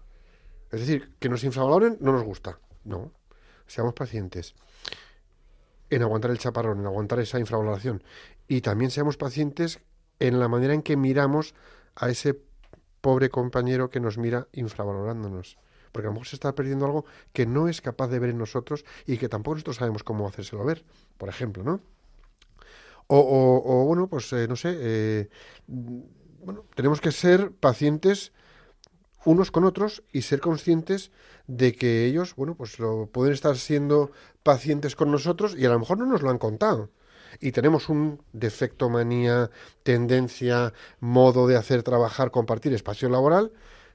[0.73, 2.59] Es decir, que nos infravaloren no nos gusta.
[2.85, 3.13] No,
[3.67, 4.55] seamos pacientes
[5.91, 8.03] en aguantar el chaparrón, en aguantar esa infravaloración.
[8.49, 9.81] Y también seamos pacientes
[10.19, 11.55] en la manera en que miramos
[11.95, 12.41] a ese
[13.01, 15.59] pobre compañero que nos mira infravalorándonos.
[15.93, 18.39] Porque a lo mejor se está perdiendo algo que no es capaz de ver en
[18.39, 20.85] nosotros y que tampoco nosotros sabemos cómo hacérselo ver,
[21.19, 21.81] por ejemplo, ¿no?
[23.07, 25.29] O, o- o, bueno, pues eh, no sé, eh,
[26.45, 28.33] bueno, tenemos que ser pacientes
[29.25, 31.11] unos con otros y ser conscientes
[31.47, 35.79] de que ellos, bueno, pues lo pueden estar siendo pacientes con nosotros y a lo
[35.79, 36.91] mejor no nos lo han contado.
[37.41, 39.51] Y tenemos un defecto, manía,
[39.83, 43.53] tendencia, modo de hacer trabajar, compartir espacio laboral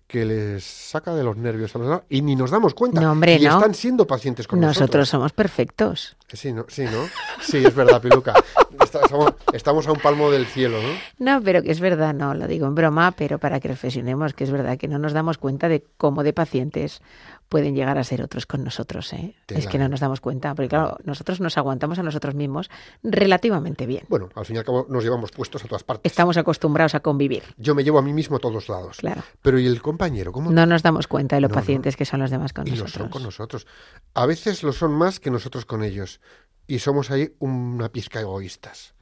[0.09, 2.99] que les saca de los nervios a los demás y ni nos damos cuenta.
[2.99, 3.57] No, hombre, y no.
[3.57, 4.81] están siendo pacientes con nosotros.
[4.81, 6.17] Nosotros somos perfectos.
[6.33, 6.65] Sí, ¿no?
[6.67, 7.07] Sí, ¿no?
[7.41, 8.33] Sí, es verdad, Piluca.
[9.53, 10.89] Estamos a un palmo del cielo, ¿no?
[11.19, 14.45] No, pero que es verdad, no, lo digo en broma, pero para que reflexionemos que
[14.45, 17.03] es verdad que no nos damos cuenta de cómo de pacientes
[17.49, 19.35] pueden llegar a ser otros con nosotros, ¿eh?
[19.47, 22.69] Es que no nos damos cuenta, porque claro, nosotros nos aguantamos a nosotros mismos
[23.03, 24.05] relativamente bien.
[24.07, 26.09] Bueno, al fin y al cabo nos llevamos puestos a todas partes.
[26.11, 28.97] Estamos acostumbrados a convivir, Yo me llevo a mí mismo a todos lados.
[28.97, 29.23] claro.
[29.41, 30.31] Pero ¿y el compañero?
[30.31, 30.51] ¿Cómo?
[30.51, 31.59] No nos damos cuenta de lo No, no.
[31.59, 33.01] pacientes que son los demás con y lo nosotros.
[33.03, 33.67] son con nosotros.
[34.13, 36.21] A veces lo son más que nosotros con ellos.
[36.67, 38.93] Y somos ahí una pizca egoístas.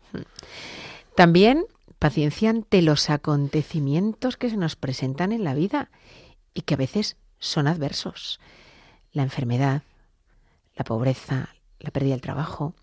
[1.15, 1.65] También
[1.99, 5.89] paciencia ante los acontecimientos que se nos presentan en la vida
[6.53, 8.39] y que a veces son adversos.
[9.11, 9.83] La enfermedad,
[10.75, 12.73] la pobreza, la pérdida del trabajo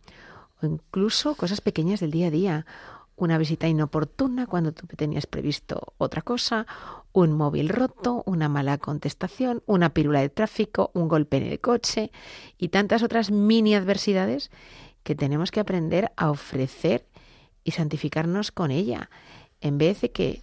[0.63, 2.67] o incluso cosas pequeñas del día a día.
[3.17, 6.67] Una visita inoportuna cuando tú tenías previsto otra cosa,
[7.13, 12.11] un móvil roto, una mala contestación, una pirula de tráfico, un golpe en el coche
[12.59, 14.51] y tantas otras mini adversidades
[15.05, 17.07] que tenemos que aprender a ofrecer
[17.63, 19.11] y santificarnos con ella,
[19.61, 20.43] en vez de que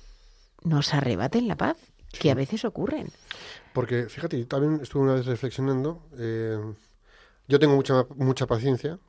[0.63, 1.75] nos arrebaten la paz,
[2.19, 3.09] que a veces ocurren.
[3.73, 6.03] Porque, fíjate, yo también estuve una vez reflexionando.
[6.17, 6.59] eh,
[7.47, 8.99] yo tengo mucha, mucha paciencia.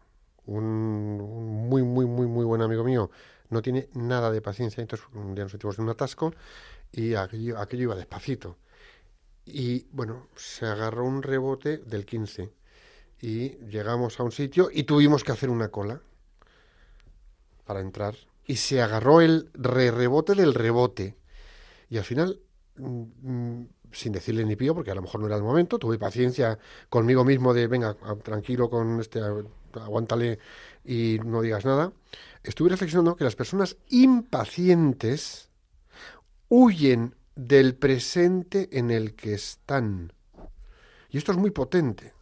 [0.46, 3.10] Un, un muy, muy, muy, muy buen amigo mío
[3.52, 4.80] no tiene nada de paciencia.
[4.80, 6.34] Entonces, un día nos metimos en un atasco
[6.90, 8.56] y aquello, aquello iba despacito.
[9.44, 12.50] Y bueno, se agarró un rebote del 15
[13.20, 16.00] y llegamos a un sitio y tuvimos que hacer una cola
[17.64, 18.16] para entrar.
[18.46, 21.16] Y se agarró el re rebote del rebote.
[21.88, 22.40] Y al final,
[22.76, 26.58] sin decirle ni pío, porque a lo mejor no era el momento, tuve paciencia
[26.88, 29.20] conmigo mismo de, venga, tranquilo con este,
[29.74, 30.38] aguántale
[30.85, 31.92] y no digas nada.
[32.42, 35.50] Estuve reflexionando que las personas impacientes
[36.48, 40.12] huyen del presente en el que están.
[41.11, 42.14] Y esto es muy potente.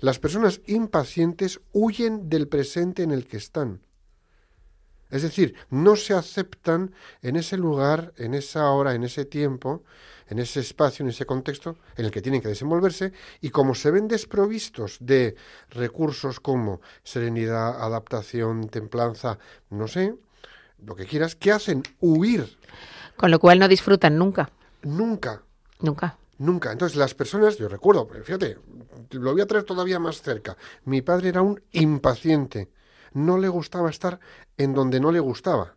[0.00, 3.80] Las personas impacientes huyen del presente en el que están.
[5.10, 9.84] Es decir, no se aceptan en ese lugar, en esa hora, en ese tiempo,
[10.28, 13.90] en ese espacio, en ese contexto en el que tienen que desenvolverse y como se
[13.90, 15.36] ven desprovistos de
[15.70, 19.38] recursos como serenidad, adaptación, templanza,
[19.70, 20.14] no sé,
[20.84, 21.82] lo que quieras, ¿qué hacen?
[22.00, 22.58] Huir.
[23.16, 24.50] Con lo cual no disfrutan nunca,
[24.82, 25.42] Nunca,
[25.80, 26.16] nunca.
[26.38, 26.70] Nunca.
[26.70, 28.58] Entonces, las personas, yo recuerdo, fíjate,
[29.10, 30.56] lo voy a traer todavía más cerca.
[30.84, 32.68] Mi padre era un impaciente.
[33.16, 34.20] No le gustaba estar
[34.58, 35.74] en donde no le gustaba.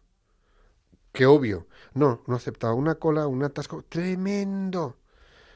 [1.14, 1.68] Qué obvio.
[1.94, 4.98] No, no aceptaba una cola, un atasco tremendo.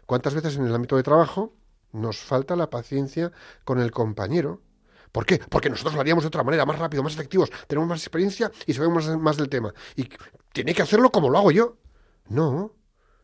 [0.05, 1.53] ¿Cuántas veces en el ámbito de trabajo
[1.91, 3.33] nos falta la paciencia
[3.65, 4.61] con el compañero?
[5.11, 5.39] ¿Por qué?
[5.49, 8.73] Porque nosotros lo haríamos de otra manera, más rápido, más efectivos, tenemos más experiencia y
[8.73, 9.73] sabemos más, más del tema.
[9.97, 10.07] Y
[10.53, 11.75] tiene que hacerlo como lo hago yo.
[12.29, 12.71] No,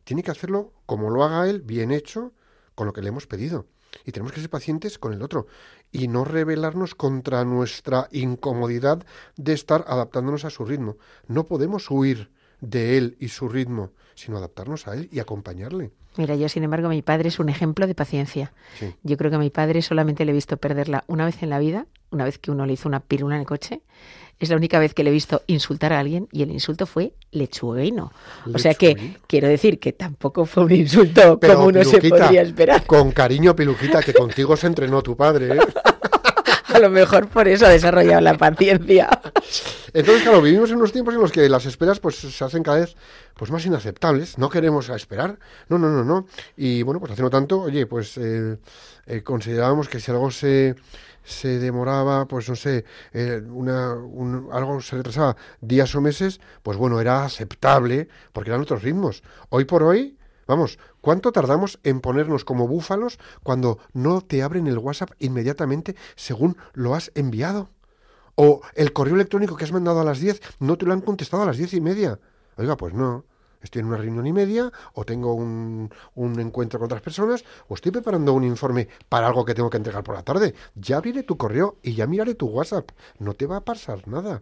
[0.04, 2.34] tiene que hacerlo como lo haga él, bien hecho,
[2.76, 3.68] con lo que le hemos pedido.
[4.06, 5.48] Y tenemos que ser pacientes con el otro
[5.92, 10.98] y no rebelarnos contra nuestra incomodidad de estar adaptándonos a su ritmo.
[11.28, 15.92] No podemos huir de él y su ritmo, sino adaptarnos a él y acompañarle.
[16.20, 18.52] Mira, yo sin embargo, mi padre es un ejemplo de paciencia.
[18.78, 18.94] Sí.
[19.04, 21.60] Yo creo que a mi padre solamente le he visto perderla una vez en la
[21.60, 23.84] vida, una vez que uno le hizo una pirula en el coche.
[24.38, 27.14] Es la única vez que le he visto insultar a alguien y el insulto fue
[27.32, 28.12] lechuguino.
[28.54, 32.42] O sea que quiero decir que tampoco fue un insulto Pero, como uno se podría
[32.42, 32.86] esperar.
[32.86, 35.56] Con cariño, Piluquita, que contigo se entrenó tu padre.
[35.56, 35.60] ¿eh?
[36.74, 39.10] A lo mejor por eso ha desarrollado la paciencia.
[39.94, 42.80] Entonces, claro, vivimos en unos tiempos en los que las esperas pues se hacen cada
[42.80, 42.96] vez
[43.36, 44.38] pues más inaceptables.
[44.38, 45.40] No queremos esperar.
[45.68, 46.28] No, no, no, no.
[46.58, 48.58] Y bueno, pues hace no tanto, oye, pues eh,
[49.08, 50.76] eh, considerábamos que si algo se
[51.24, 56.76] se demoraba, pues no sé, eh, una, un- algo se retrasaba días o meses, pues
[56.78, 59.22] bueno, era aceptable porque eran otros ritmos.
[59.50, 60.18] Hoy por hoy,
[60.50, 66.58] vamos, ¿cuánto tardamos en ponernos como búfalos cuando no te abren el WhatsApp inmediatamente según
[66.74, 67.70] lo has enviado?
[68.36, 71.44] O el correo electrónico que has mandado a las 10 no te lo han contestado
[71.44, 72.20] a las diez y media.
[72.58, 73.26] Oiga, pues no.
[73.62, 77.76] Estoy en una reunión y media, o tengo un, un encuentro con otras personas, o
[77.76, 80.56] estoy preparando un informe para algo que tengo que entregar por la tarde.
[80.76, 82.92] Ya abriré tu correo y ya miraré tu WhatsApp.
[83.20, 84.42] No te va a pasar nada.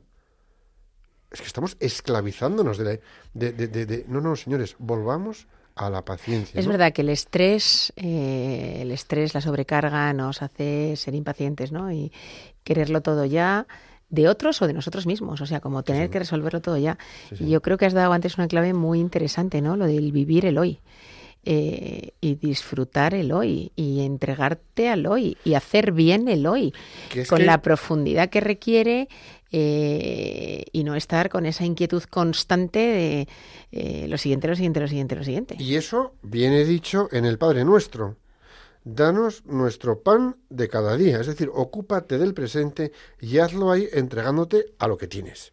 [1.32, 3.00] Es que estamos esclavizándonos de, la-
[3.34, 6.60] de, de- de- No, no, señores, volvamos a la paciencia.
[6.60, 6.72] Es ¿no?
[6.72, 11.92] verdad que el estrés, eh, el estrés, la sobrecarga nos hace ser impacientes, ¿no?
[11.92, 12.12] Y
[12.64, 13.66] quererlo todo ya
[14.10, 16.98] de otros o de nosotros mismos, o sea, como tener que resolverlo todo ya.
[17.38, 17.44] Sí.
[17.46, 19.76] Y yo creo que has dado antes una clave muy interesante, ¿no?
[19.76, 20.80] Lo del vivir el hoy.
[21.50, 26.74] eh, y disfrutar el hoy y entregarte al hoy y hacer bien el hoy
[27.30, 29.08] con que- la profundidad que requiere
[29.52, 33.28] eh, y no estar con esa inquietud constante de
[33.72, 35.56] eh, lo siguiente, lo siguiente, lo siguiente, lo siguiente.
[35.60, 38.18] Y eso viene dicho en el Padre Nuestro.
[38.84, 41.20] Danos nuestro pan de cada día.
[41.20, 45.52] Es decir, ocúpate del presente y hazlo ahí entregándote a lo que tienes.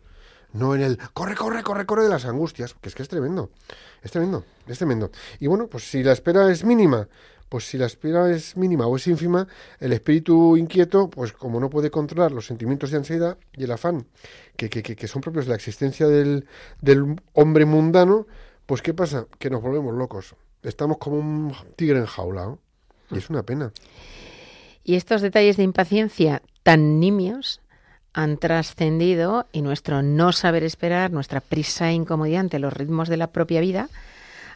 [0.53, 3.51] No en el corre, corre, corre, corre de las angustias, que es que es tremendo.
[4.03, 5.11] Es tremendo, es tremendo.
[5.41, 7.09] Y bueno, pues si la espera es mínima,
[7.55, 9.47] pues si la espera es mínima o es ínfima,
[9.79, 14.07] el espíritu inquieto, pues como no puede controlar los sentimientos de ansiedad y el afán
[14.57, 16.47] que, que, que- son propios de la existencia del,
[16.81, 18.27] del hombre mundano,
[18.67, 19.27] pues ¿qué pasa?
[19.39, 20.35] Que nos volvemos locos.
[20.65, 22.59] Estamos como un tigre enjaulado.
[23.13, 23.71] Y es una pena.
[24.83, 27.61] Y estos detalles de impaciencia tan nimios
[28.15, 33.17] han trascendido y nuestro no saber esperar, nuestra prisa e incomodidad ante los ritmos de
[33.17, 33.91] la propia vida,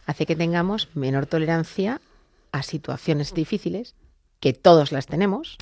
[0.05, 2.01] hace que tengamos menor tolerancia
[2.51, 3.95] a situaciones difíciles,
[4.39, 5.57] que todos las tenemos,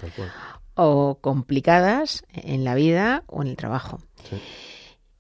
[0.76, 4.00] o complicadas en la vida o en el trabajo.
[4.30, 4.42] Sí.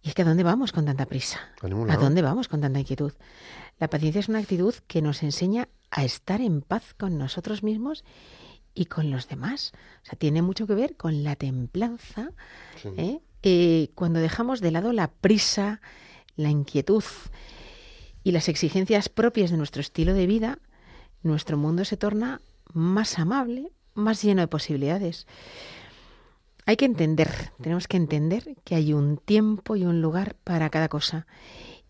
[0.03, 1.39] Y es que ¿a dónde vamos con tanta prisa?
[1.61, 2.05] A ningún ¿A lado.
[2.05, 3.13] dónde vamos con tanta inquietud?
[3.79, 8.03] La paciencia es una actitud que nos enseña a estar en paz con nosotros mismos
[8.73, 9.73] y con los demás.
[10.03, 12.31] O sea, tiene mucho que ver con la templanza.
[12.81, 12.89] Sí.
[12.97, 13.19] ¿eh?
[13.43, 15.81] Eh, cuando dejamos de lado la prisa,
[16.35, 17.03] la inquietud
[18.23, 20.59] y las exigencias propias de nuestro estilo de vida,
[21.23, 22.41] nuestro mundo se torna
[22.73, 25.27] más amable, más lleno de posibilidades.
[26.65, 30.89] Hay que entender, tenemos que entender que hay un tiempo y un lugar para cada
[30.89, 31.25] cosa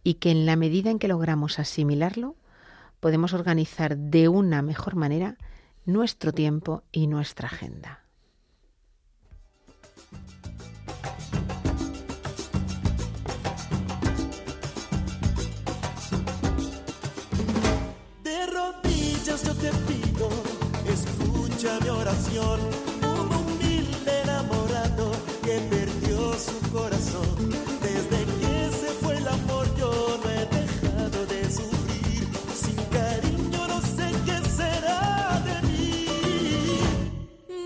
[0.03, 2.35] y que en la medida en que logramos asimilarlo,
[2.99, 5.37] podemos organizar de una mejor manera
[5.85, 8.06] nuestro tiempo y nuestra agenda.
[22.09, 25.11] Un humilde enamorado
[25.43, 27.49] que perdió su corazón.
[27.81, 32.25] Desde que se fue el amor yo no he dejado de sufrir.
[32.55, 36.79] Sin cariño no sé qué será de mí.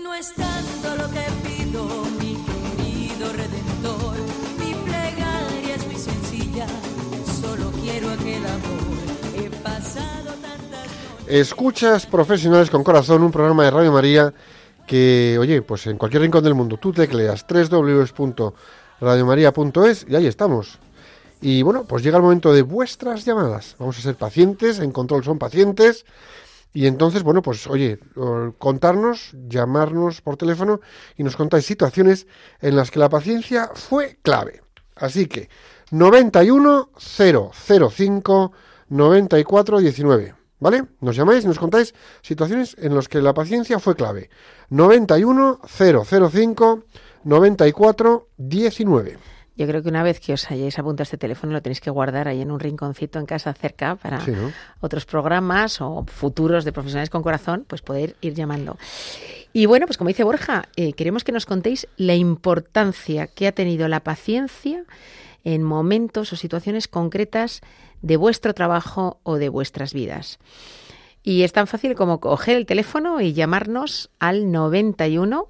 [0.02, 3.61] No es tanto lo que pido, mi querido redentor.
[11.32, 14.34] Escuchas Profesionales con Corazón, un programa de Radio María
[14.86, 20.78] que, oye, pues en cualquier rincón del mundo tú tecleas www.radiomaria.es y ahí estamos.
[21.40, 23.76] Y bueno, pues llega el momento de vuestras llamadas.
[23.78, 26.04] Vamos a ser pacientes, en control son pacientes.
[26.74, 27.98] Y entonces, bueno, pues oye,
[28.58, 30.82] contarnos, llamarnos por teléfono
[31.16, 32.26] y nos contáis situaciones
[32.60, 34.60] en las que la paciencia fue clave.
[34.96, 35.48] Así que
[35.92, 38.52] 91 005
[38.90, 40.41] 94 19.
[40.62, 40.84] ¿Vale?
[41.00, 44.30] Nos llamáis nos contáis situaciones en las que la paciencia fue clave.
[44.70, 46.84] 91 005
[47.24, 49.18] 94 19.
[49.56, 51.90] Yo creo que una vez que os hayáis apuntado a este teléfono lo tenéis que
[51.90, 54.52] guardar ahí en un rinconcito en casa cerca para Sí, ¿no?
[54.80, 58.78] otros programas o futuros de profesionales con corazón, pues poder ir llamando.
[59.52, 63.52] Y bueno, pues como dice Borja, eh, queremos que nos contéis la importancia que ha
[63.52, 64.84] tenido la paciencia
[65.42, 67.62] en momentos o situaciones concretas
[68.02, 70.38] de vuestro trabajo o de vuestras vidas.
[71.22, 75.48] Y es tan fácil como coger el teléfono y llamarnos al 91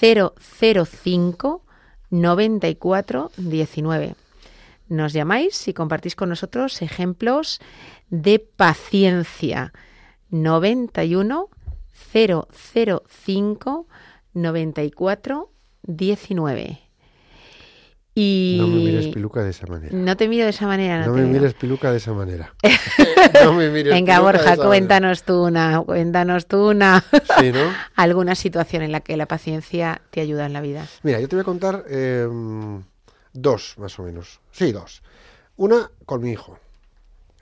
[0.00, 1.62] 005
[2.10, 4.14] 94 19.
[4.88, 7.60] Nos llamáis y compartís con nosotros ejemplos
[8.10, 9.72] de paciencia.
[10.30, 11.48] 91
[12.12, 13.86] 005
[14.34, 15.50] 94
[15.82, 16.81] 19.
[18.14, 19.96] Y No me mires piluca de esa manera.
[19.96, 20.98] no te miro de esa manera.
[21.06, 21.40] No te me miro.
[21.40, 22.54] mires piluca de esa manera.
[23.44, 27.02] no me mires Venga, Borja, cuéntanos tú una, cuéntanos tú una.
[27.10, 27.40] manera.
[27.40, 27.72] Sí, ¿no?
[27.96, 30.86] alguna situación en la que la paciencia te ayuda en la vida.
[31.02, 32.28] Mira, yo te voy a contar eh,
[33.32, 34.40] dos, más o menos.
[34.50, 35.02] Sí, dos.
[35.56, 36.58] Una con mi hijo.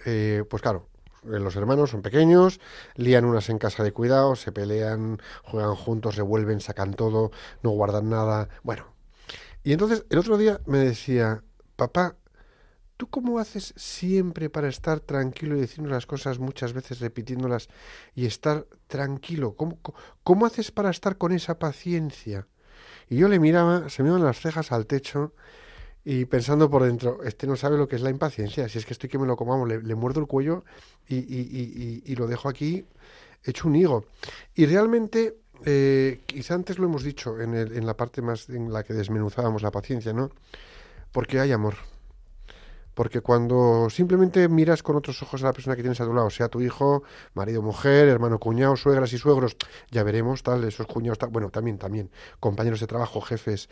[0.07, 0.87] Eh, pues claro,
[1.25, 2.61] eh, los hermanos son pequeños,
[2.95, 7.33] lían unas en casa de cuidado, se pelean, juegan juntos, revuelven, sacan todo,
[7.65, 8.49] no guardan nada.
[8.63, 8.90] Bueno.
[9.63, 11.43] Y entonces el otro día me decía,
[11.77, 12.17] papá,
[12.97, 17.69] ¿tú cómo haces siempre para estar tranquilo y decirnos las cosas muchas veces repitiéndolas
[18.15, 19.55] y estar tranquilo?
[19.57, 19.79] ¿Cómo,
[20.23, 22.47] cómo, haces para estar con esa paciencia?
[23.09, 25.35] Y yo le miraba, se me iban las cejas al techo
[26.05, 28.95] y pensando por dentro, este no sabe lo que es la impaciencia, si es que
[28.95, 30.65] estoy que me lo comamos, le, le muerdo el cuello
[31.09, 32.87] y- y- y- y lo dejo aquí
[33.45, 34.07] hecho un higo.
[34.55, 38.73] Y realmente, eh, quizá antes lo hemos dicho en, el- en la parte más en
[38.73, 40.31] la que desmenuzábamos la paciencia, ¿no?
[41.13, 41.75] Porque hay amor.
[42.95, 46.29] Porque cuando simplemente miras con otros ojos a la persona que tienes a tu lado,
[46.29, 47.03] sea tu hijo,
[47.35, 49.57] marido, mujer, hermano, cuñado, suegras y suegros,
[49.91, 53.69] ya veremos, tal, esos cuñados, bueno, también, también, compañeros de trabajo, jefes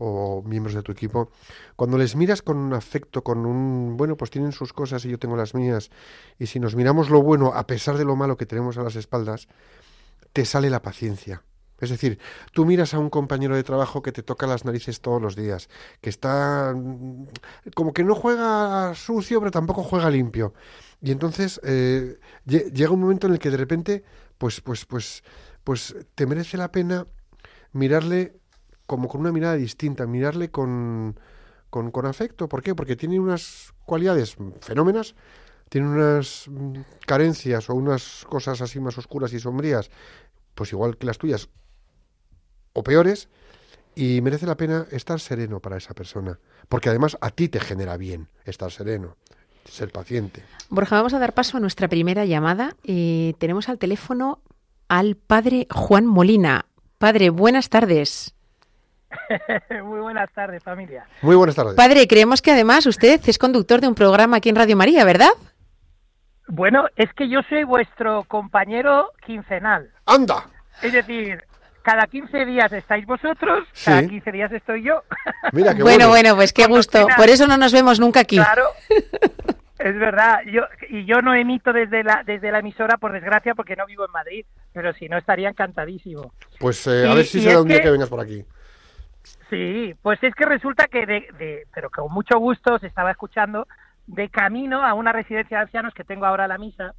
[0.00, 1.30] o miembros de tu equipo,
[1.74, 5.18] cuando les miras con un afecto, con un, bueno, pues tienen sus cosas y yo
[5.18, 5.90] tengo las mías,
[6.38, 8.94] y si nos miramos lo bueno a pesar de lo malo que tenemos a las
[8.94, 9.48] espaldas,
[10.32, 11.42] te sale la paciencia.
[11.80, 12.18] Es decir,
[12.52, 15.68] tú miras a un compañero de trabajo que te toca las narices todos los días,
[16.00, 17.26] que está mm,
[17.74, 20.54] como que no juega sucio, pero tampoco juega limpio.
[21.00, 24.04] Y entonces eh, lle- llega un momento en el que de repente,
[24.38, 25.22] pues, pues, pues,
[25.64, 27.06] pues te merece la pena
[27.72, 28.38] mirarle
[28.86, 31.18] como con una mirada distinta, mirarle con,
[31.70, 32.48] con, con afecto.
[32.48, 32.74] ¿Por qué?
[32.74, 35.14] Porque tiene unas cualidades fenómenas,
[35.68, 39.90] tiene unas mm, carencias o unas cosas así más oscuras y sombrías,
[40.54, 41.48] pues igual que las tuyas,
[42.72, 43.28] o peores,
[43.94, 46.38] y merece la pena estar sereno para esa persona.
[46.68, 49.16] Porque además a ti te genera bien estar sereno,
[49.64, 50.42] ser paciente.
[50.68, 52.76] Borja, vamos a dar paso a nuestra primera llamada.
[52.82, 54.40] y tenemos al teléfono
[54.88, 56.66] al padre Juan Molina.
[56.98, 58.34] Padre, buenas tardes.
[59.84, 61.06] Muy buenas tardes, familia.
[61.22, 61.74] Muy buenas tardes.
[61.74, 65.30] Padre, creemos que además usted es conductor de un programa aquí en Radio María, ¿verdad?
[66.48, 69.90] Bueno, es que yo soy vuestro compañero quincenal.
[70.06, 70.44] ¡Anda!
[70.82, 71.42] Es decir,
[71.82, 74.08] cada 15 días estáis vosotros, cada Sí.
[74.08, 75.02] 15 días estoy yo.
[75.52, 76.08] Mira qué bueno, bueno.
[76.08, 77.06] bueno, pues qué gusto.
[77.16, 78.36] Por eso no nos vemos nunca aquí.
[78.36, 78.64] Claro.
[79.78, 83.76] Es verdad, yo y yo no emito desde la desde la emisora por desgracia porque
[83.76, 86.32] no vivo en Madrid, pero si no estaría encantadísimo.
[86.58, 88.44] Pues eh, a Y- ver si será un día que- que vengas por aquí.
[89.48, 93.68] Sí, pues es que resulta que de, de- pero con mucho gusto os estaba escuchando
[94.08, 96.94] de camino a una residencia de ancianos que tengo ahora a la misa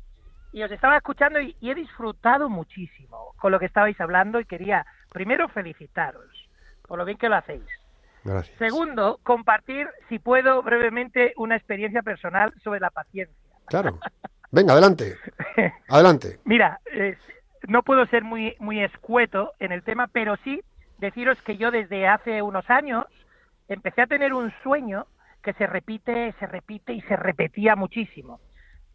[0.52, 4.46] y os estaba escuchando y, y he disfrutado muchísimo con lo que estabais hablando y
[4.46, 6.50] quería primero felicitaros
[6.90, 7.64] por lo bien que lo hacéis.
[8.24, 8.58] Gracias.
[8.58, 13.38] Segundo, compartir, si puedo, brevemente una experiencia personal sobre la paciencia.
[13.68, 14.00] Claro.
[14.52, 15.16] Venga, adelante.
[15.88, 16.40] Adelante.
[16.44, 17.16] Mira, eh,
[17.68, 20.62] no puedo ser muy, muy escueto en el tema, pero sí
[20.98, 23.06] deciros que yo desde hace unos años
[23.68, 25.06] empecé a tener un sueño
[25.44, 28.40] que se repite, se repite y se repetía muchísimo.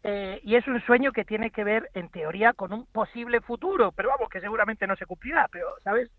[0.03, 3.91] Eh, y es un sueño que tiene que ver, en teoría, con un posible futuro,
[3.91, 6.11] pero vamos, que seguramente no se cumplirá, pero, ¿sabes?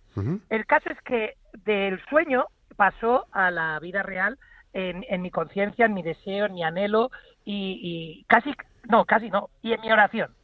[0.49, 1.35] El caso es que
[1.65, 4.39] del sueño pasó a la vida real
[4.73, 7.11] en, en mi conciencia, en mi deseo, en mi anhelo
[7.45, 8.53] y, y casi,
[8.91, 10.35] no, casi no, y en mi oración.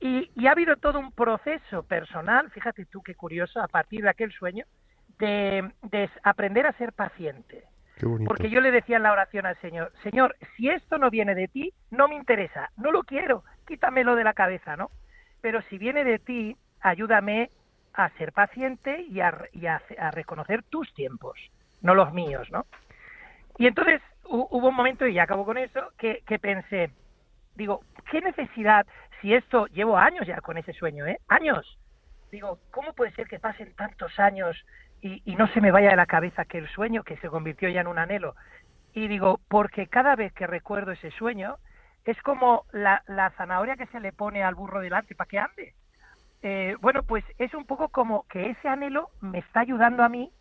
[0.00, 4.10] Y, y ha habido todo un proceso personal, fíjate tú qué curioso, a partir de
[4.10, 4.64] aquel sueño,
[5.18, 7.64] de, de aprender a ser paciente.
[8.26, 11.48] Porque yo le decía en la oración al Señor, Señor, si esto no viene de
[11.48, 14.90] ti, no me interesa, no lo quiero, quítamelo de la cabeza, ¿no?
[15.40, 17.50] Pero si viene de ti, ayúdame
[17.92, 19.30] a ser paciente y a,
[20.10, 21.38] reconocer tus tiempos,
[21.82, 22.66] no los míos, ¿no?
[23.58, 26.90] Y entonces hu- hubo un momento, y ya acabo con eso, que pensé,
[27.54, 28.86] digo, ¿qué necesidad,
[29.20, 31.18] si esto, llevo años ya con ese sueño, ¿eh?
[31.28, 31.78] Años.
[32.30, 34.56] Digo, ¿cómo puede ser que pasen tantos años
[35.04, 37.88] y, no se me vaya de la cabeza aquel sueño que se convirtió ya en
[37.88, 38.34] un anhelo.
[38.94, 41.56] Y digo, porque cada vez que recuerdo ese sueño,
[42.06, 43.02] es como la,
[43.36, 45.74] zanahoria que se le pone al burro delante para que ande.
[46.42, 50.32] Eh, bueno, pues es un poco como que ese anhelo me está ayudando a mí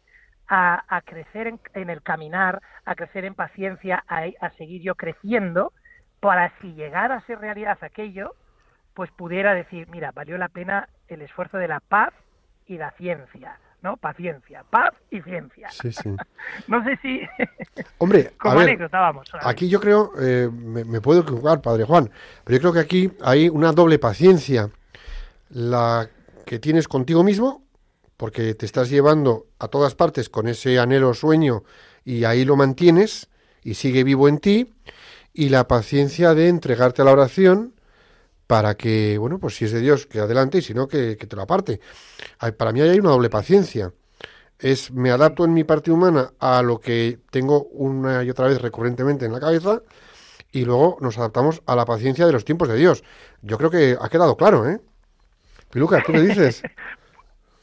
[0.48, 5.74] a, crecer en, en el caminar, a crecer en paciencia, a, a seguir yo creciendo,
[6.20, 8.36] para si llegara a ser realidad aquello,
[8.94, 12.14] pues pudiera decir, mira, valió la pena el esfuerzo de la paz
[12.68, 13.98] y la ciencia, ¿no?
[13.98, 15.70] Paciencia, paz y ciencia.
[15.70, 16.10] Sí, sí.
[16.68, 17.22] no sé si...
[18.00, 19.28] Hombre, a como ver, anécdota, vamos.
[19.28, 19.52] solamente.
[19.52, 22.10] aquí yo creo, eh, me, me puedo equivocar, Padre Juan,
[22.44, 24.70] pero yo creo que aquí hay una doble paciencia.
[25.50, 26.10] La
[26.46, 27.64] que tienes contigo mismo,
[28.18, 31.64] porque te estás llevando a todas partes con ese anhelo sueño
[32.06, 33.30] y ahí lo mantienes
[33.64, 34.74] y sigue vivo en ti,
[35.34, 37.74] y la paciencia de entregarte a la oración
[38.54, 41.36] para que, bueno, pues si es de Dios, que adelante y si no, que, te
[41.36, 41.80] lo aparte.
[42.56, 43.92] Para mí hay una doble paciencia.
[44.60, 48.62] Es me adapto en mi parte humana a lo que tengo una y otra vez
[48.62, 49.82] recurrentemente en la cabeza
[50.52, 53.04] y luego nos adaptamos a la paciencia de los tiempos de Dios.
[53.42, 54.80] Yo creo que ha quedado claro, ¿eh?
[55.72, 56.62] Piluca, ¿tú qué dices?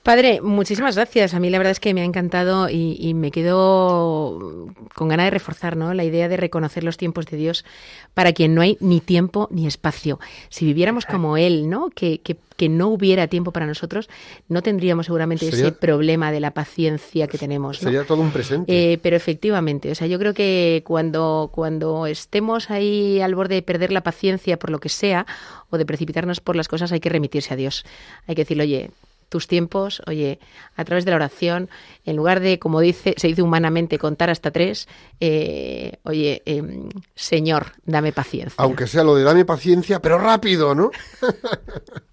[0.03, 1.35] Padre, muchísimas gracias.
[1.35, 5.27] A mí la verdad es que me ha encantado y, y me quedo con ganas
[5.27, 5.93] de reforzar ¿no?
[5.93, 7.67] la idea de reconocer los tiempos de Dios
[8.15, 10.19] para quien no hay ni tiempo ni espacio.
[10.49, 11.91] Si viviéramos como Él, ¿no?
[11.91, 14.09] Que, que, que no hubiera tiempo para nosotros,
[14.49, 17.83] no tendríamos seguramente Sería- ese problema de la paciencia que tenemos.
[17.83, 17.91] ¿no?
[17.91, 18.93] Sería todo un presente.
[18.93, 23.63] Eh, pero efectivamente, o sea, yo creo que cuando, cuando estemos ahí al borde de
[23.63, 25.27] perder la paciencia por lo que sea
[25.69, 27.85] o de precipitarnos por las cosas, hay que remitirse a Dios.
[28.27, 28.91] Hay que decirle, oye,
[29.31, 30.39] tus tiempos, oye,
[30.77, 31.71] a través de la oración,
[32.05, 34.87] en lugar de, como dice, se dice humanamente, contar hasta tres,
[35.21, 38.63] eh, oye, em, Señor, dame paciencia.
[38.63, 40.91] Aunque sea lo de dame paciencia, pero rápido, ¿no?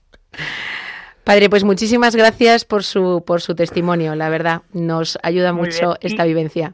[1.24, 5.88] Padre, pues muchísimas gracias por su, por su testimonio, la verdad, nos ayuda Muy mucho
[5.88, 5.98] bien.
[6.02, 6.74] esta Y- vivencia.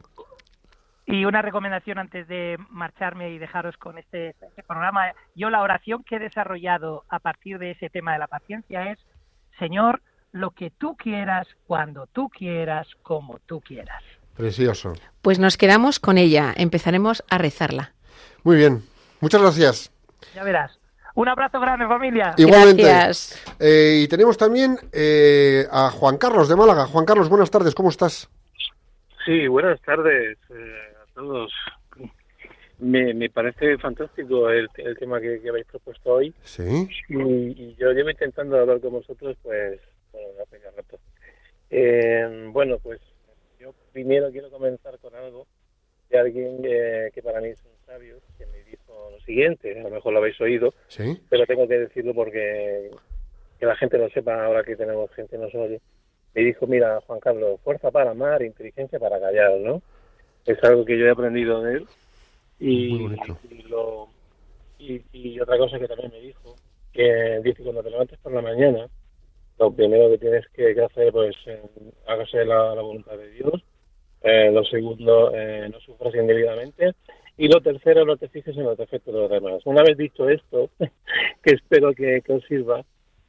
[1.06, 5.12] Y una recomendación antes de marcharme y dejaros con este, este programa.
[5.34, 8.98] Yo la oración que he desarrollado a partir de ese tema de la paciencia es,
[9.58, 10.00] Señor,
[10.34, 14.02] lo que tú quieras, cuando tú quieras, como tú quieras.
[14.36, 14.92] Precioso.
[15.22, 17.92] Pues nos quedamos con ella, empezaremos a rezarla.
[18.42, 18.82] Muy bien.
[19.20, 19.92] Muchas gracias.
[20.34, 20.76] Ya verás.
[21.14, 22.34] Un abrazo grande, familia.
[22.36, 22.82] Igualmente.
[22.82, 23.40] Gracias.
[23.60, 26.86] Eh, y tenemos también eh, a Juan Carlos de Málaga.
[26.86, 28.28] Juan Carlos, buenas tardes, ¿cómo estás?
[29.24, 31.52] Sí, buenas tardes eh, a todos.
[32.80, 36.88] Me, me parece fantástico el, el tema que, que habéis propuesto hoy Sí.
[37.08, 39.78] y, y yo llevo intentando hablar con vosotros pues
[40.14, 40.98] bueno.
[41.70, 43.00] Eh, bueno, pues
[43.58, 45.46] yo primero quiero comenzar con algo
[46.10, 49.82] de alguien eh, que para mí es un sabio que me dijo lo siguiente, a
[49.82, 51.20] lo mejor lo habéis oído, Sí.
[51.28, 52.90] pero tengo que decirlo porque
[53.58, 55.80] que la gente lo sepa ahora que tenemos gente que nos oye.
[56.34, 59.80] Me dijo, mira, Juan Carlos, fuerza para amar, inteligencia para callar, ¿no?
[60.44, 61.86] Es algo que yo he aprendido de él.
[62.58, 63.06] Y,
[63.50, 64.08] y lo-
[64.78, 66.56] y, y otra cosa que también me dijo,
[66.92, 68.88] que dice, cuando te levantes por la mañana,
[69.58, 71.62] lo primero que tienes que, que hacer, pues, eh,
[72.06, 73.64] hágase la, la voluntad de Dios.
[74.22, 76.92] Eh, lo segundo, eh, no sufras indebidamente.
[77.36, 79.60] Y lo tercero, no te fijes en los defectos de los demás.
[79.66, 80.70] Una vez dicho esto,
[81.42, 82.84] que espero que, que os sirva,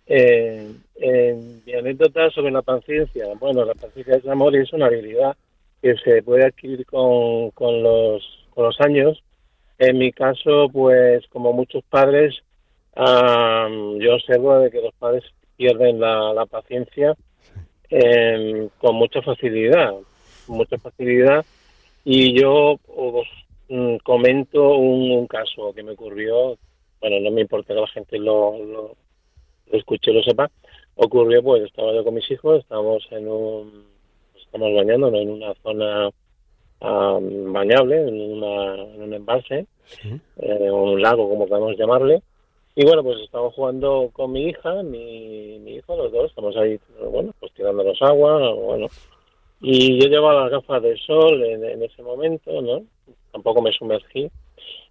[0.08, 3.26] eh, en mi anécdota sobre la paciencia.
[3.40, 5.36] Bueno, la paciencia es amor y es una habilidad
[5.82, 9.24] que se puede adquirir con, con, los, con los años.
[9.80, 12.36] En mi caso, pues como muchos padres,
[12.96, 13.68] ah,
[14.00, 15.24] yo observo de que los padres
[15.58, 17.16] pierden la, la paciencia
[17.90, 19.94] eh, con mucha facilidad,
[20.48, 21.46] mucha facilidad.
[22.04, 23.28] Y yo os
[23.70, 26.58] mm, comento un, un caso que me ocurrió,
[27.02, 28.96] bueno, no me importa que la gente lo, lo,
[29.72, 30.50] lo escuche, lo sepa,
[30.96, 33.86] ocurrió pues estaba yo con mis hijos, estábamos en un,
[34.36, 36.10] estamos bañándonos en una zona
[36.82, 40.20] ah, bañable, en, una, en un embalse, Sí.
[40.38, 42.24] eh, un lago como podemos llamarle,
[42.76, 46.78] y bueno, pues estamos jugando con mi hija, mi, hijo, los dos, estamos ahí,
[47.10, 48.88] bueno, pues tirándonos agua, bueno,
[49.62, 52.84] y yo llevaba las gafas de sol en, ese momento, ¿no?
[53.32, 54.30] Tampoco me sumergí.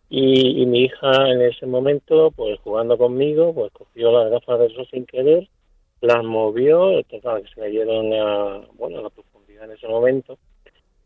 [0.09, 4.75] Y, y mi hija en ese momento, pues jugando conmigo, pues cogió las gafas de
[4.75, 5.49] sol sin querer,
[6.01, 10.39] las movió, total, que se cayeron a, bueno, a la profundidad en ese momento.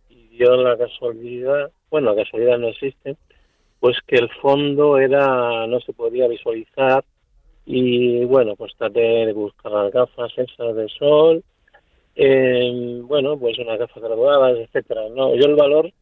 [0.09, 3.16] Y dio la casualidad, bueno, la casualidad no existe,
[3.81, 7.05] pues que el fondo era, no se podía visualizar.
[7.66, 11.45] Y bueno, pues traté de buscar las gafas esas de sol,
[12.16, 15.03] eh, bueno, pues unas gafas graduadas, etcétera.
[15.11, 15.93] No, yo el valor,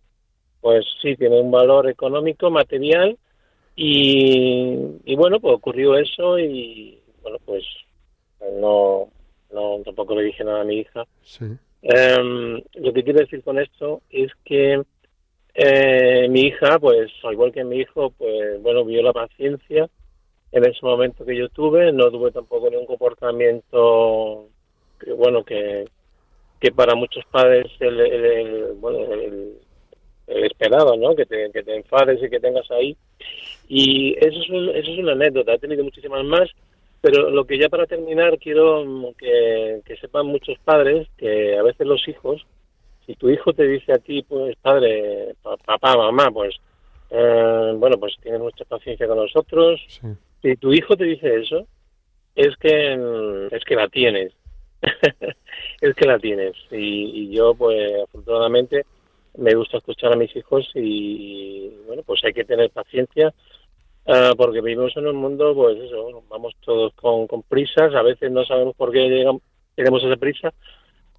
[0.60, 3.18] pues sí, tiene un valor económico, material,
[3.74, 7.64] y, y bueno, pues ocurrió eso y bueno, pues
[8.60, 9.08] no,
[9.52, 11.44] no tampoco le dije nada a mi hija, Sí.
[11.82, 14.82] Em, lo que quiero decir con esto es que
[15.56, 19.88] eh, mi hija, pues, al igual que mi hijo, pues, bueno, vio la paciencia
[20.52, 24.48] en ese momento que yo tuve, no tuve tampoco ningún comportamiento
[25.00, 25.84] que, bueno, que,
[26.60, 29.58] que para muchos padres el, el- bueno, el,
[30.28, 31.14] esperado, ¿no?
[31.14, 32.96] Que te, que te enfades y que tengas ahí.
[33.68, 36.48] Y eso es, un- eso es una anécdota, he tenido muchísimas más,
[37.00, 38.84] pero lo que ya para terminar quiero
[39.18, 42.44] que sepan muchos padres que a veces los hijos,
[43.06, 46.56] si tu hijo te dice a ti, pues padre, pa- papá, mamá, pues
[47.10, 49.80] eh, bueno, pues tienes mucha paciencia con nosotros.
[49.88, 50.08] Sí.
[50.42, 51.66] Si tu hijo te dice eso,
[52.34, 54.32] es que es que la tienes.
[55.80, 56.54] es que la tienes.
[56.70, 58.84] Y, y yo, pues afortunadamente,
[59.38, 63.32] me gusta escuchar a mis hijos y bueno, pues hay que tener paciencia
[64.06, 68.30] ah, porque vivimos en un mundo, pues eso, vamos todos con, con prisas, a veces
[68.30, 69.42] no sabemos por qué llegamos,
[69.74, 70.52] tenemos esa prisa,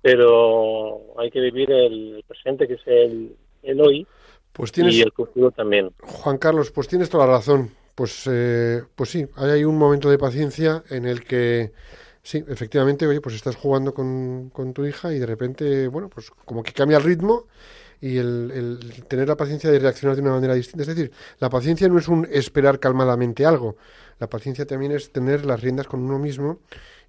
[0.02, 4.08] pero hay que vivir el presente, que es el, el hoy,
[4.54, 5.92] Pues tienes, y el futuro también.
[6.02, 7.72] Juan Carlos, pues tienes toda la razón.
[7.96, 11.72] Pues, eh, pues sí, hay un momento de paciencia en el que,
[12.22, 16.30] sí, efectivamente, oye, pues estás jugando con, con tu hija y de repente, bueno, pues
[16.46, 17.48] como que cambia el ritmo
[18.00, 20.84] y el, el tener la paciencia de reaccionar de una manera distinta.
[20.84, 23.78] Es decir, la paciencia no es un esperar calmadamente algo.
[24.20, 26.60] La paciencia también es tener las riendas con uno mismo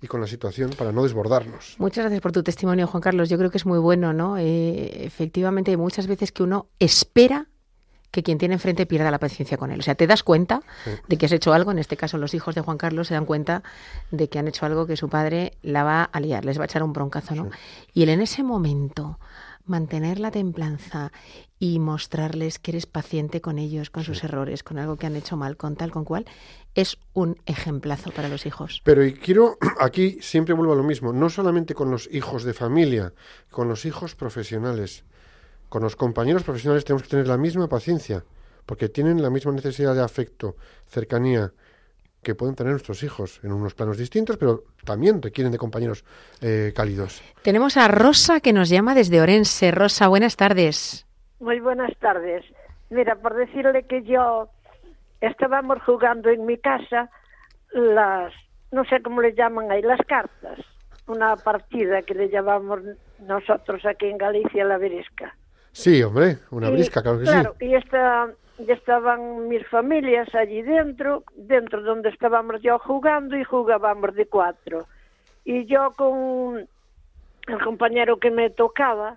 [0.00, 1.76] y con la situación para no desbordarnos.
[1.78, 3.28] Muchas gracias por tu testimonio, Juan Carlos.
[3.28, 4.38] Yo creo que es muy bueno, ¿no?
[4.38, 7.46] Eh, efectivamente, hay muchas veces que uno espera
[8.10, 9.80] que quien tiene enfrente pierda la paciencia con él.
[9.80, 10.62] O sea, te das cuenta
[11.08, 13.26] de que has hecho algo, en este caso los hijos de Juan Carlos se dan
[13.26, 13.62] cuenta
[14.10, 16.64] de que han hecho algo que su padre la va a liar, les va a
[16.66, 17.50] echar un broncazo, ¿no?
[17.92, 19.18] Y él en ese momento
[19.66, 21.12] mantener la templanza
[21.58, 25.36] y mostrarles que eres paciente con ellos, con sus errores, con algo que han hecho
[25.36, 26.24] mal, con tal, con cual,
[26.78, 28.80] es un ejemplazo para los hijos.
[28.84, 32.54] Pero y quiero, aquí siempre vuelvo a lo mismo, no solamente con los hijos de
[32.54, 33.12] familia,
[33.50, 35.04] con los hijos profesionales.
[35.68, 38.24] Con los compañeros profesionales tenemos que tener la misma paciencia,
[38.64, 40.54] porque tienen la misma necesidad de afecto,
[40.86, 41.52] cercanía,
[42.22, 46.04] que pueden tener nuestros hijos en unos planos distintos, pero también requieren de compañeros
[46.40, 47.22] eh, cálidos.
[47.42, 49.72] Tenemos a Rosa que nos llama desde Orense.
[49.72, 51.06] Rosa, buenas tardes.
[51.40, 52.44] Muy buenas tardes.
[52.90, 54.48] Mira, por decirle que yo
[55.20, 57.10] estábamos jugando en mi casa
[57.72, 58.32] las,
[58.72, 60.58] no sé cómo le llaman ahí, las cartas.
[61.06, 62.80] Una partida que le llamamos
[63.20, 65.34] nosotros aquí en Galicia la verisca.
[65.72, 67.66] Sí, hombre, una Y, brisca, claro que claro, sí.
[67.66, 74.14] y esta, y estaban mis familias allí dentro, dentro donde estábamos yo jugando y jugábamos
[74.14, 74.86] de cuatro.
[75.44, 76.68] Y yo con
[77.46, 79.16] el compañero que me tocaba,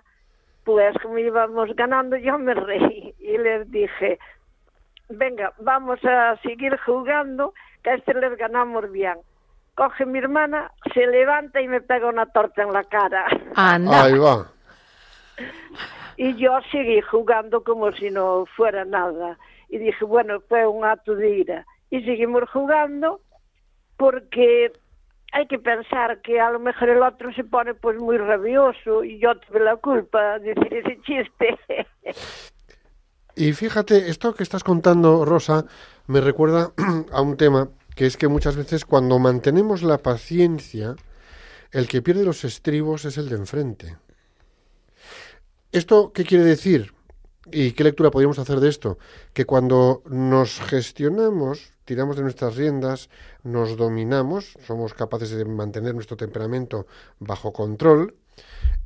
[0.64, 4.18] pues como íbamos ganando, yo me reí y les dije,
[5.18, 9.18] venga, vamos a seguir jugando, que a este les ganamos bien.
[9.74, 13.26] Coge mi hermana, se levanta y me pega una torta en la cara.
[13.56, 14.04] Anda.
[14.04, 14.46] Ahí va.
[16.16, 19.38] Y yo seguí jugando como si no fuera nada.
[19.68, 21.66] Y dije, bueno, fue un acto de ira.
[21.90, 23.20] Y seguimos jugando
[23.96, 24.72] porque
[25.32, 29.18] hay que pensar que a lo mejor el otro se pone pues muy rabioso y
[29.18, 31.58] yo tuve la culpa de decir ese chiste.
[33.34, 35.64] Y fíjate, esto que estás contando, Rosa,
[36.06, 36.72] me recuerda
[37.12, 40.96] a un tema que es que muchas veces cuando mantenemos la paciencia,
[41.70, 43.96] el que pierde los estribos es el de enfrente.
[45.72, 46.94] ¿Esto qué quiere decir?
[47.50, 48.98] ¿Y qué lectura podríamos hacer de esto?
[49.32, 53.08] Que cuando nos gestionamos, tiramos de nuestras riendas,
[53.42, 56.86] nos dominamos, somos capaces de mantener nuestro temperamento
[57.18, 58.14] bajo control,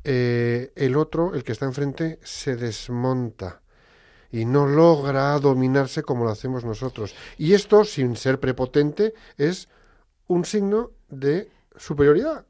[0.05, 3.61] eh, el otro, el que está enfrente, se desmonta
[4.33, 7.15] y no logra dominarse como lo hacemos nosotros.
[7.39, 9.69] Y esto, sin ser prepotente, es
[10.27, 12.45] un signo de superioridad.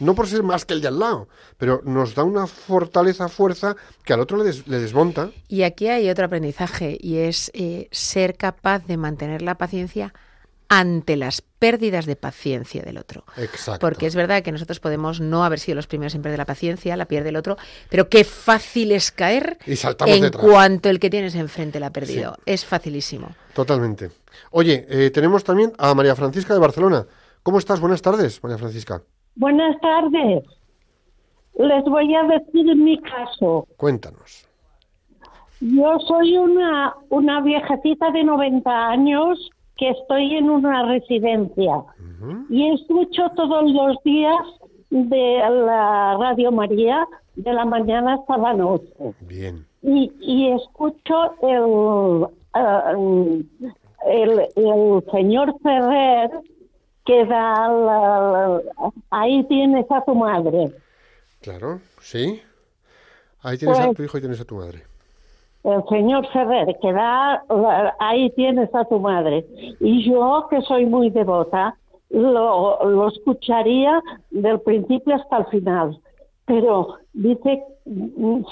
[0.00, 3.74] No por ser más que el de al lado, pero nos da una fortaleza, fuerza
[4.04, 5.32] que al otro le, des- le desmonta.
[5.48, 10.14] Y aquí hay otro aprendizaje y es eh, ser capaz de mantener la paciencia
[10.68, 13.24] ante las pérdidas de paciencia del otro.
[13.36, 13.80] Exacto.
[13.80, 16.96] Porque es verdad que nosotros podemos no haber sido los primeros en perder la paciencia,
[16.96, 17.56] la pierde el otro,
[17.90, 20.44] pero qué fácil es caer Y saltamos en detrás.
[20.44, 22.36] cuanto el que tienes enfrente la ha perdido.
[22.44, 23.28] Es facilísimo.
[23.54, 24.10] Totalmente.
[24.50, 27.06] Oye, eh, tenemos también a María Francisca de Barcelona.
[27.42, 27.80] ¿Cómo estás?
[27.80, 29.02] Buenas tardes, María Francisca.
[29.34, 30.44] Buenas tardes.
[31.58, 33.66] Les voy a decir mi caso.
[33.76, 34.46] Cuéntanos.
[35.60, 41.82] Yo soy una, una viejecita de 90 años que estoy en una residencia
[42.50, 44.36] y escucho todos los días
[44.90, 47.06] de la Radio María
[47.36, 48.88] de la mañana hasta la noche.
[49.20, 49.64] Bien.
[49.82, 52.92] Y, y escucho el, ah,
[54.06, 56.30] el, el señor Ferrer
[57.06, 60.72] que da la- la- ahí tienes a tu madre.
[61.40, 62.42] Claro, sí.
[63.42, 64.82] Ahí tienes a Pues- tu hijo y tienes a tu madre.
[65.74, 67.44] El señor Ferrer, que da,
[67.98, 69.46] ahí tienes a tu madre.
[69.80, 71.76] Y yo, que soy muy devota,
[72.10, 74.00] lo, lo escucharía
[74.30, 76.00] del principio hasta el final.
[76.46, 77.62] Pero dice,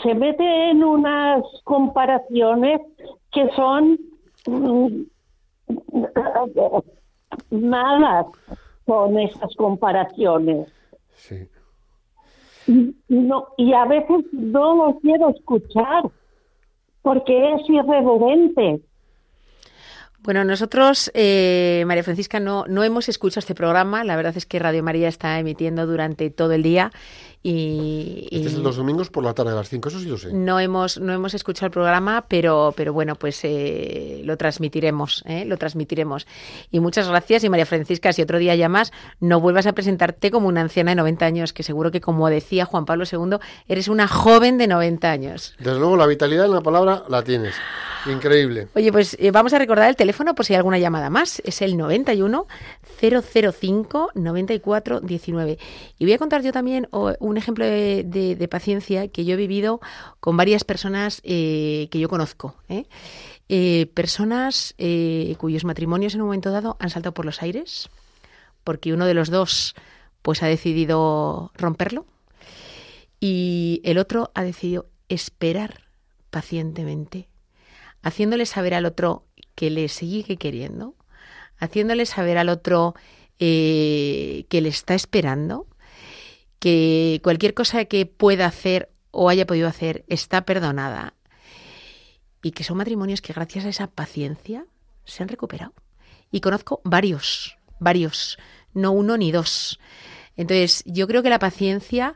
[0.02, 2.80] se mete en unas comparaciones
[3.32, 3.98] que son
[4.46, 5.02] mm,
[7.50, 8.26] malas
[8.84, 10.68] con esas comparaciones.
[11.14, 11.48] Sí.
[12.66, 16.04] Y, no, y a veces no lo quiero escuchar
[17.06, 18.80] porque es irreverente.
[20.18, 24.02] Bueno, nosotros, eh, María Francisca, no, no hemos escuchado este programa.
[24.02, 26.90] La verdad es que Radio María está emitiendo durante todo el día
[27.42, 30.18] y, Este es el los domingos por la tarde a las 5, eso sí lo
[30.18, 30.32] sé.
[30.32, 35.44] no hemos no hemos escuchado el programa, pero pero bueno, pues eh, lo transmitiremos, ¿eh?
[35.44, 36.26] lo transmitiremos.
[36.70, 40.48] Y muchas gracias y María Francisca, si otro día llamas, no vuelvas a presentarte como
[40.48, 44.08] una anciana de 90 años, que seguro que como decía Juan Pablo II, eres una
[44.08, 45.54] joven de 90 años.
[45.58, 47.54] Desde luego, la vitalidad en la palabra la tienes.
[48.06, 48.68] Increíble.
[48.74, 51.42] Oye, pues eh, vamos a recordar el teléfono por si hay alguna llamada más.
[51.44, 52.46] Es el 91
[53.00, 55.58] 005 94 19.
[55.98, 56.88] Y voy a contar yo también
[57.26, 59.80] un ejemplo de, paciencia que yo he vivido
[60.20, 62.56] con varias personas eh, que yo conozco.
[62.68, 62.86] ¿eh?
[63.48, 64.74] Eh, personas
[65.38, 67.88] cuyos matrimonios en un momento dado han saltado por los aires
[68.64, 69.74] porque uno de los dos
[70.22, 72.06] pues ha decidido romperlo
[73.20, 75.82] y el otro ha decidido esperar
[76.30, 77.28] pacientemente
[78.02, 79.24] haciéndole saber al otro
[79.54, 80.94] que le sigue queriendo,
[81.58, 82.94] haciéndole saber al otro
[83.38, 85.66] que le está esperando,
[86.58, 91.14] que cualquier cosa que pueda hacer o haya podido hacer está perdonada
[92.42, 94.66] y que son matrimonios que gracias a esa paciencia
[95.04, 95.72] se han recuperado.
[96.30, 98.38] Y conozco varios, varios,
[98.74, 99.80] no uno ni dos.
[100.36, 102.14] Entonces, yo creo que la paciencia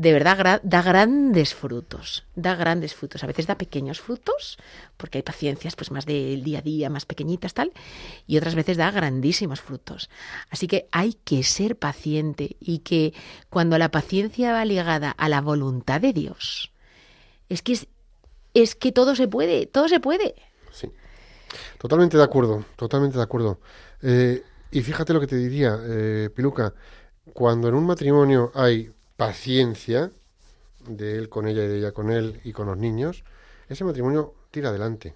[0.00, 3.22] de verdad da grandes frutos, da grandes frutos.
[3.22, 4.56] A veces da pequeños frutos,
[4.96, 7.70] porque hay paciencias pues más del día a día, más pequeñitas tal,
[8.26, 10.08] y otras veces da grandísimos frutos.
[10.48, 13.12] Así que hay que ser paciente y que
[13.50, 16.72] cuando la paciencia va ligada a la voluntad de Dios,
[17.50, 17.86] es que es,
[18.54, 20.34] es que todo se puede, todo se puede.
[20.72, 20.90] Sí.
[21.76, 23.60] Totalmente de acuerdo, totalmente de acuerdo.
[24.00, 26.72] Eh, y fíjate lo que te diría, eh, Piluca,
[27.34, 28.90] cuando en un matrimonio hay
[29.20, 30.10] paciencia
[30.88, 33.22] de él con ella y de ella con él y con los niños,
[33.68, 35.14] ese matrimonio tira adelante,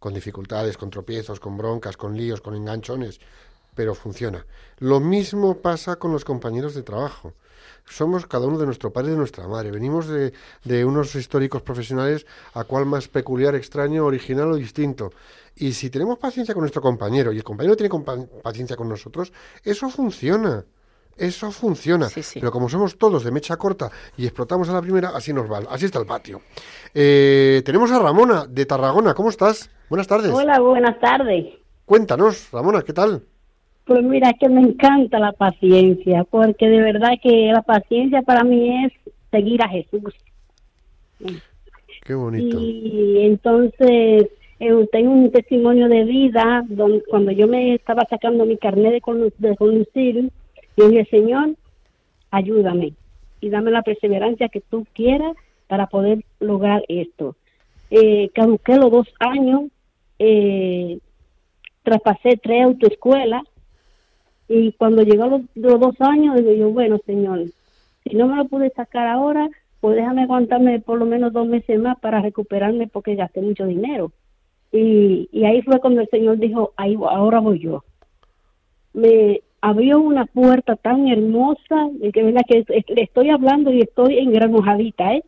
[0.00, 3.20] con dificultades, con tropiezos, con broncas, con líos, con enganchones,
[3.76, 4.44] pero funciona.
[4.78, 7.34] Lo mismo pasa con los compañeros de trabajo.
[7.84, 9.70] Somos cada uno de nuestro padre y de nuestra madre.
[9.70, 10.32] Venimos de,
[10.64, 15.12] de unos históricos profesionales a cual más peculiar, extraño, original o distinto.
[15.54, 17.94] Y si tenemos paciencia con nuestro compañero y el compañero tiene
[18.42, 19.32] paciencia con nosotros,
[19.62, 20.64] eso funciona.
[21.16, 22.08] Eso funciona.
[22.08, 22.40] Sí, sí.
[22.40, 25.60] Pero como somos todos de mecha corta y explotamos a la primera, así nos va.
[25.70, 26.40] Así está el patio.
[26.94, 29.14] Eh, tenemos a Ramona de Tarragona.
[29.14, 29.70] ¿Cómo estás?
[29.88, 30.30] Buenas tardes.
[30.32, 31.54] Hola, buenas tardes.
[31.84, 33.22] Cuéntanos, Ramona, ¿qué tal?
[33.86, 38.84] Pues mira, que me encanta la paciencia, porque de verdad que la paciencia para mí
[38.84, 38.92] es
[39.30, 40.12] seguir a Jesús.
[42.04, 42.58] Qué bonito.
[42.60, 44.26] Y entonces
[44.60, 49.00] eh, tengo un testimonio de vida donde cuando yo me estaba sacando mi carnet de,
[49.00, 50.30] condu- de conducir,
[50.76, 51.56] yo dije, Señor,
[52.30, 52.94] ayúdame
[53.40, 55.34] y dame la perseverancia que tú quieras
[55.68, 57.36] para poder lograr esto.
[57.90, 59.64] Eh, caduqué los dos años,
[60.18, 60.98] eh,
[61.82, 63.42] traspasé tres autoescuelas
[64.48, 67.44] y cuando llegó los, dos años, digo yo, bueno, Señor,
[68.04, 69.48] si no me lo pude sacar ahora,
[69.80, 74.12] pues déjame aguantarme por lo menos dos meses más para recuperarme porque gasté mucho dinero.
[74.72, 77.84] Y, y ahí fue cuando el Señor dijo, ahí, ahora voy yo.
[78.92, 85.14] Me abrió una puerta tan hermosa, que, verdad que le estoy hablando y estoy engranojadita,
[85.14, 85.24] ¿eh?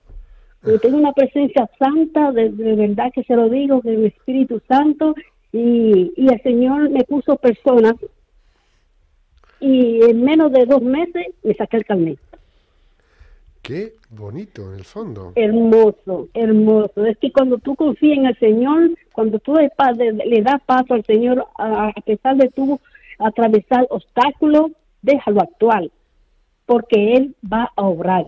[0.65, 5.15] Yo tengo una presencia santa, de, de verdad que se lo digo, del Espíritu Santo,
[5.53, 7.95] y, y el Señor me puso personas,
[9.61, 12.19] y en menos de dos meses me saqué el carnet.
[13.63, 15.33] Qué bonito, en el fondo.
[15.35, 17.05] Hermoso, hermoso.
[17.07, 19.69] Es que cuando tú confías en el Señor, cuando tú le,
[20.13, 22.81] le- das paso al Señor, a, a pesar de tú
[23.19, 25.91] atravesar obstáculos, déjalo actuar,
[26.67, 28.27] porque Él va a obrar.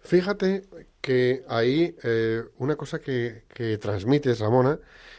[0.00, 0.62] Fíjate
[1.00, 4.78] que ahí eh, una cosa que, que transmites, Ramona,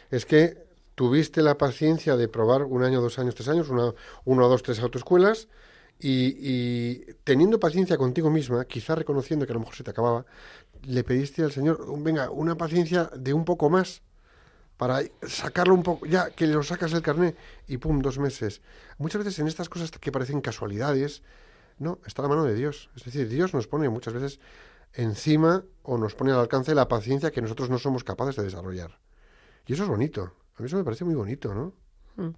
[0.09, 0.57] es que
[0.95, 3.93] tuviste la paciencia de probar un año, dos años, tres años, una,
[4.25, 5.47] uno, dos, tres autoescuelas
[5.99, 10.25] y, y teniendo paciencia contigo misma, quizá reconociendo que a lo mejor se te acababa,
[10.83, 14.01] le pediste al Señor, "Un- venga, una paciencia de un poco más
[14.81, 18.63] para sacarlo un poco, ya que lo sacas del carnet y pum, dos meses.
[18.97, 21.21] Muchas veces en estas cosas que parecen casualidades,
[21.77, 22.89] No, está la mano de Dios.
[22.95, 24.39] Es decir, Dios nos pone muchas veces
[24.93, 28.97] encima o nos pone al alcance la paciencia que nosotros no somos capaces de desarrollar.
[29.67, 30.33] Y eso es bonito.
[30.57, 31.73] A mí eso me parece muy bonito, ¿no?
[32.17, 32.33] Mm.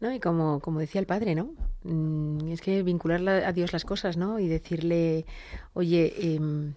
[0.00, 1.54] No, y como, como decía el padre, ¿no?
[1.84, 4.40] Mm, es que vincular la- a Dios las cosas, ¿no?
[4.40, 5.26] Y decirle,
[5.74, 6.74] oye, em,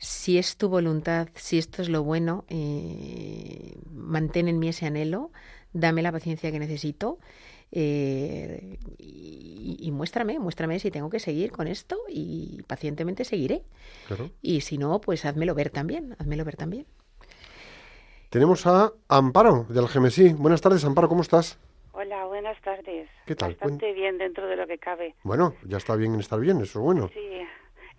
[0.00, 5.30] si es tu voluntad, si esto es lo bueno, eh, mantén en mí ese anhelo,
[5.74, 7.18] dame la paciencia que necesito
[7.70, 13.62] eh, y, y muéstrame, muéstrame si tengo que seguir con esto y pacientemente seguiré.
[14.08, 14.30] Claro.
[14.40, 16.86] Y si no, pues házmelo ver también, házmelo ver también.
[18.30, 20.32] Tenemos a Amparo del Gemesí.
[20.32, 21.58] Buenas tardes, Amparo, ¿cómo estás?
[21.92, 23.10] Hola, buenas tardes.
[23.26, 23.50] ¿Qué tal?
[23.50, 25.14] Bastante bien dentro de lo que cabe.
[25.24, 27.10] Bueno, ya está bien estar bien, eso es bueno.
[27.12, 27.20] Sí,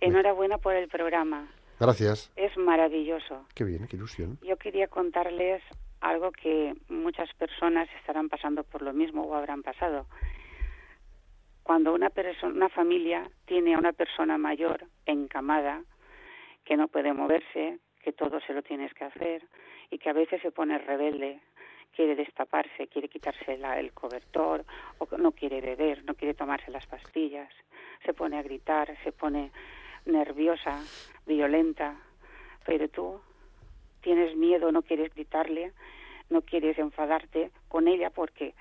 [0.00, 1.48] enhorabuena por el programa.
[1.86, 2.32] Gracias.
[2.36, 3.44] Es maravilloso.
[3.54, 4.38] Qué bien, qué ilusión.
[4.42, 5.62] Yo quería contarles
[6.00, 10.06] algo que muchas personas estarán pasando por lo mismo o habrán pasado.
[11.64, 15.82] Cuando una persona, una familia tiene a una persona mayor encamada
[16.64, 19.44] que no puede moverse, que todo se lo tienes que hacer
[19.90, 21.40] y que a veces se pone rebelde,
[21.94, 24.64] quiere destaparse, quiere quitarse la- el cobertor
[24.98, 27.52] o no quiere beber, no quiere tomarse las pastillas,
[28.04, 29.52] se pone a gritar, se pone
[30.06, 30.80] nerviosa,
[31.26, 31.96] violenta,
[32.64, 33.20] pero tú
[34.00, 35.72] tienes miedo, no quieres gritarle,
[36.30, 38.54] no quieres enfadarte con ella porque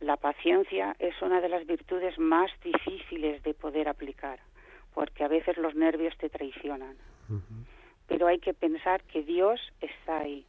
[0.00, 4.38] la paciencia es una de las virtudes más difíciles de poder aplicar,
[4.92, 6.96] porque a veces los nervios te traicionan.
[8.06, 10.44] Pero hay que pensar que Dios está ahí,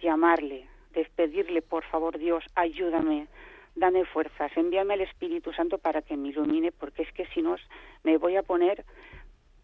[0.00, 3.26] llamarle, despedirle, por favor Dios, ayúdame,
[3.74, 7.56] dame fuerzas, envíame al Espíritu Santo para que me ilumine, porque es que si no
[8.04, 8.84] me voy a poner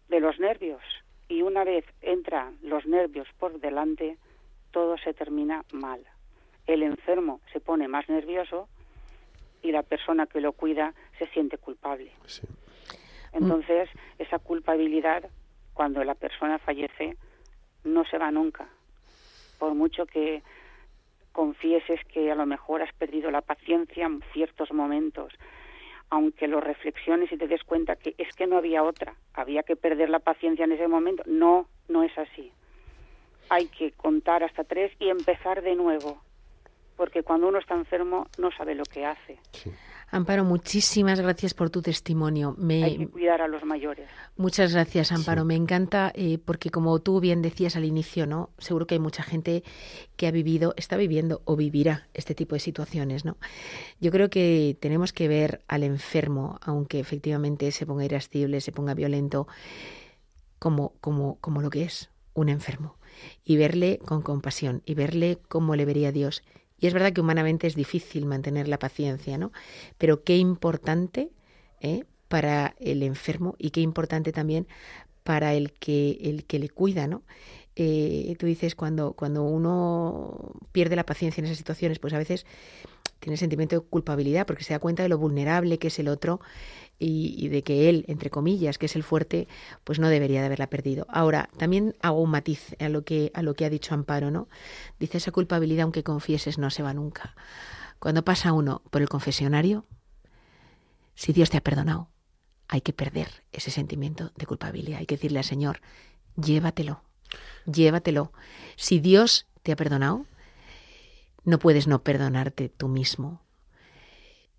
[0.09, 0.81] de los nervios.
[1.27, 4.17] Y una vez entran los nervios por delante,
[4.71, 6.01] todo se termina mal.
[6.67, 8.67] El enfermo se pone más nervioso
[9.61, 12.11] y la persona que lo cuida se siente culpable.
[13.33, 13.89] Entonces,
[14.19, 15.29] esa culpabilidad,
[15.73, 17.17] cuando la persona fallece,
[17.83, 18.67] no se va nunca.
[19.59, 20.43] Por mucho que
[21.31, 25.33] confieses que a lo mejor has perdido la paciencia en ciertos momentos,
[26.09, 29.75] aunque lo reflexiones y te des cuenta que es que no había otra, había que
[29.75, 31.23] perder la paciencia en ese momento.
[31.25, 32.51] No, no es así.
[33.49, 36.21] Hay que contar hasta tres y empezar de nuevo,
[36.97, 39.37] porque cuando uno está enfermo no sabe lo que hace.
[40.09, 42.55] Amparo, muchísimas gracias por tu testimonio.
[42.57, 44.07] Me, Hay que cuidar a los mayores.
[44.37, 45.45] Muchas gracias, Amparo.
[45.45, 48.51] Me encanta eh, porque, como tú bien decías al inicio, ¿no?
[48.57, 49.63] Seguro que hay mucha gente
[50.15, 53.37] que ha vivido, está viviendo o vivirá este tipo de situaciones, ¿no?
[53.99, 58.93] Yo creo que tenemos que ver al enfermo, aunque efectivamente se ponga irascible, se ponga
[58.93, 59.47] violento,
[60.59, 62.97] como, como, como lo que es, un enfermo.
[63.43, 66.43] Y verle con compasión y verle como le vería Dios.
[66.77, 69.51] Y es verdad que humanamente es difícil mantener la paciencia, ¿no?
[69.97, 71.31] Pero qué importante
[71.81, 72.03] ¿eh?
[72.27, 74.67] para el enfermo y qué importante también
[75.23, 77.23] para el que, el que le cuida, ¿no?
[77.75, 82.45] Eh, tú dices, cuando, cuando uno pierde la paciencia en esas situaciones, pues a veces
[83.19, 86.39] tiene sentimiento de culpabilidad porque se da cuenta de lo vulnerable que es el otro
[86.97, 89.47] y, de que él, entre comillas, que es el fuerte,
[89.83, 91.05] pues no debería de haberla perdido.
[91.09, 94.47] Ahora, también hago un matiz a lo que, a lo que ha dicho Amparo, ¿no?
[94.99, 97.35] Dice, esa culpabilidad, aunque confieses, no se va nunca.
[97.99, 99.85] Cuando pasa uno por el confesionario,
[101.15, 102.09] si Dios te ha perdonado,
[102.67, 104.99] hay que perder ese sentimiento de culpabilidad.
[104.99, 105.81] Hay que decirle al Señor,
[106.35, 107.01] llévatelo,
[107.65, 108.31] llévatelo.
[108.75, 110.25] Si Dios te ha perdonado,
[111.43, 113.41] no puedes no perdonarte tú mismo.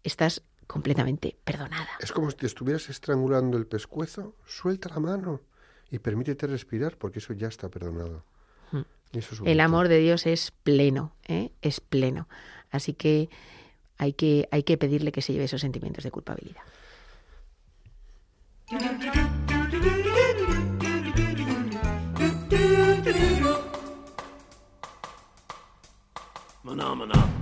[0.03, 1.89] Estás completamente perdonada.
[2.01, 5.41] Es como si te estuvieras estrangulando el pescuezo, suelta la mano
[5.91, 8.25] y permítete respirar porque eso ya está perdonado.
[8.73, 8.83] Mm.
[9.13, 11.53] Eso es El amor de Dios es pleno, ¿eh?
[11.63, 12.29] es pleno.
[12.71, 13.29] Así que
[13.99, 16.63] hay, que hay que pedirle que se lleve esos sentimientos de culpabilidad.
[26.65, 27.37] Maná, maná.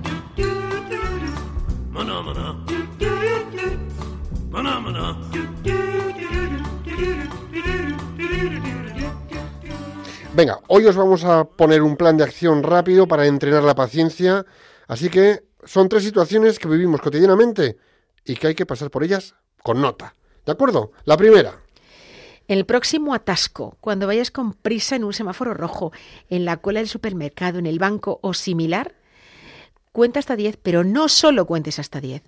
[1.91, 2.74] Maná,
[10.35, 14.45] Venga, hoy os vamos a poner un plan de acción rápido para entrenar la paciencia.
[14.89, 17.79] Así que son tres situaciones que vivimos cotidianamente
[18.25, 20.17] y que hay que pasar por ellas con nota.
[20.45, 20.93] ¿De acuerdo?
[21.05, 21.61] La primera.
[22.47, 25.93] El próximo atasco, cuando vayas con prisa en un semáforo rojo,
[26.29, 28.95] en la cola del supermercado, en el banco o similar,
[29.93, 32.23] cuenta hasta 10, pero no solo cuentes hasta 10.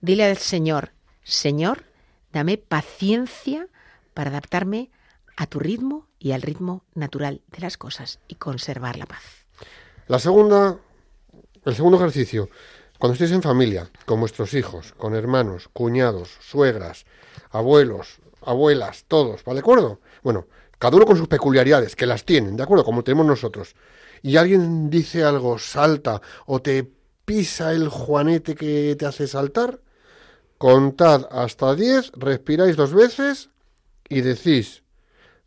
[0.00, 0.92] Dile al Señor,
[1.28, 1.84] Señor,
[2.32, 3.68] dame paciencia
[4.14, 4.90] para adaptarme
[5.36, 9.22] a tu ritmo y al ritmo natural de las cosas y conservar la paz.
[10.06, 10.78] La segunda,
[11.66, 12.48] el segundo ejercicio.
[12.98, 17.04] Cuando estéis en familia, con vuestros hijos, con hermanos, cuñados, suegras,
[17.50, 19.56] abuelos, abuelas, todos, ¿vale?
[19.56, 20.00] ¿De acuerdo?
[20.22, 20.46] Bueno,
[20.78, 22.86] cada uno con sus peculiaridades, que las tienen, ¿de acuerdo?
[22.86, 23.76] Como tenemos nosotros.
[24.22, 26.90] Y alguien dice algo, salta, o te
[27.26, 29.82] pisa el juanete que te hace saltar,
[30.58, 33.50] contad hasta diez, respiráis dos veces
[34.08, 34.82] y decís,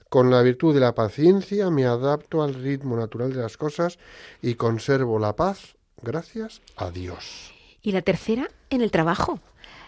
[0.10, 4.00] con la virtud de la paciencia me adapto al ritmo natural de las cosas
[4.42, 7.54] y conservo la paz gracias a Dios.
[7.82, 9.40] Y la tercera, en el trabajo.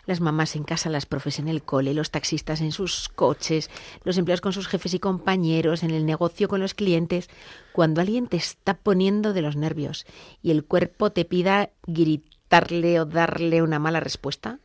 [0.06, 3.70] Las mamás en casa, las profes en el cole, los taxistas en sus coches,
[4.04, 7.30] los empleados con sus jefes y compañeros, en el negocio con los clientes.
[7.72, 10.06] Cuando alguien te está poniendo de los nervios
[10.42, 14.60] y el cuerpo te pida gritarle o darle una mala respuesta,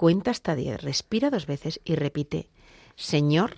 [0.00, 2.48] cuenta hasta diez, respira dos veces y repite,
[2.96, 3.56] Señor,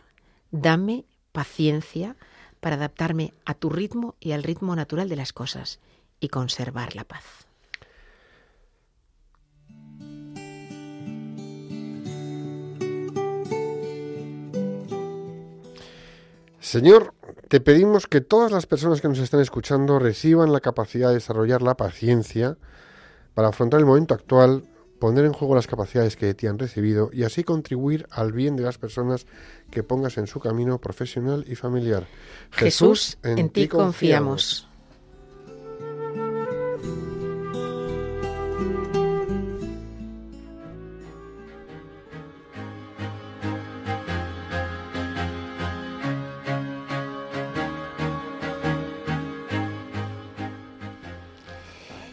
[0.51, 2.17] dame paciencia
[2.59, 5.79] para adaptarme a tu ritmo y al ritmo natural de las cosas
[6.19, 7.23] y conservar la paz.
[16.59, 17.15] Señor,
[17.47, 21.63] te pedimos que todas las personas que nos están escuchando reciban la capacidad de desarrollar
[21.63, 22.57] la paciencia
[23.35, 24.65] para afrontar el momento actual,
[25.03, 28.55] poner en juego las capacidades que de ti han recibido y así contribuir al bien
[28.55, 29.27] de las personas
[29.69, 32.07] que pongas en su camino profesional y familiar.
[32.53, 34.69] Jesús, en, ti confiamos.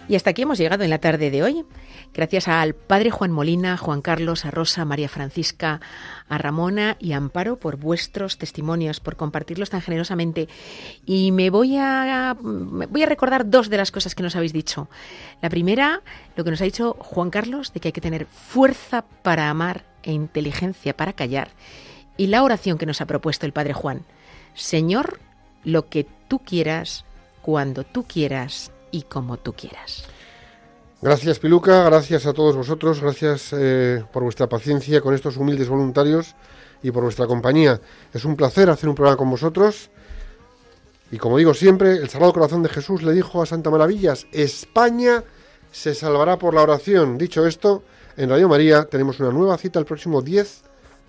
[0.09, 1.65] Y hasta aquí hemos llegado en la tarde de hoy.
[2.15, 5.81] Gracias al padre Juan Molina, Juan Carlos, a Rosa, María Francisca,
[6.27, 10.49] a Ramona y a Amparo por vuestros testimonios, por compartirlos tan generosamente.
[11.05, 14.89] Y me voy a, voy a recordar dos de las cosas que nos habéis dicho.
[15.43, 16.01] La primera,
[16.35, 19.85] lo que nos ha dicho Juan Carlos, de que hay que tener fuerza para amar
[20.01, 21.51] e inteligencia para callar.
[22.17, 24.05] Y la oración que nos ha propuesto el padre Juan.
[24.55, 25.19] Señor,
[25.63, 27.05] lo que tú quieras,
[27.43, 30.03] cuando tú quieras y como tú quieras.
[31.01, 36.35] Gracias Piluca, gracias a todos vosotros, gracias eh, por vuestra paciencia con estos humildes voluntarios
[36.83, 37.79] y por vuestra compañía.
[38.13, 39.89] Es un placer hacer un programa con vosotros.
[41.11, 45.23] Y como digo siempre, el Sagrado Corazón de Jesús le dijo a Santa Maravillas, España
[45.71, 47.17] se salvará por la oración.
[47.17, 47.83] Dicho esto,
[48.17, 50.63] en Radio María tenemos una nueva cita el próximo 10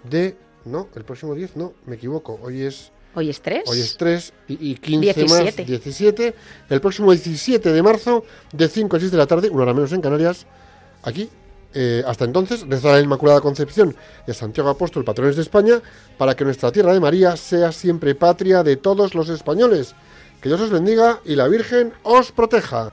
[0.05, 0.37] de...
[0.66, 2.39] No, el próximo 10, no, me equivoco.
[2.43, 3.64] Hoy es Hoy es 3.
[3.66, 6.34] Hoy es 3 y, y 15 más 17.
[6.68, 9.92] El próximo 17 de marzo, de 5 a 6 de la tarde, una hora menos
[9.92, 10.46] en Canarias,
[11.02, 11.28] aquí.
[11.72, 13.94] Eh, hasta entonces, rezar a la Inmaculada Concepción
[14.26, 15.80] y a Santiago Apóstol, patrones de España,
[16.18, 19.94] para que nuestra tierra de María sea siempre patria de todos los españoles.
[20.40, 22.92] Que Dios os bendiga y la Virgen os proteja.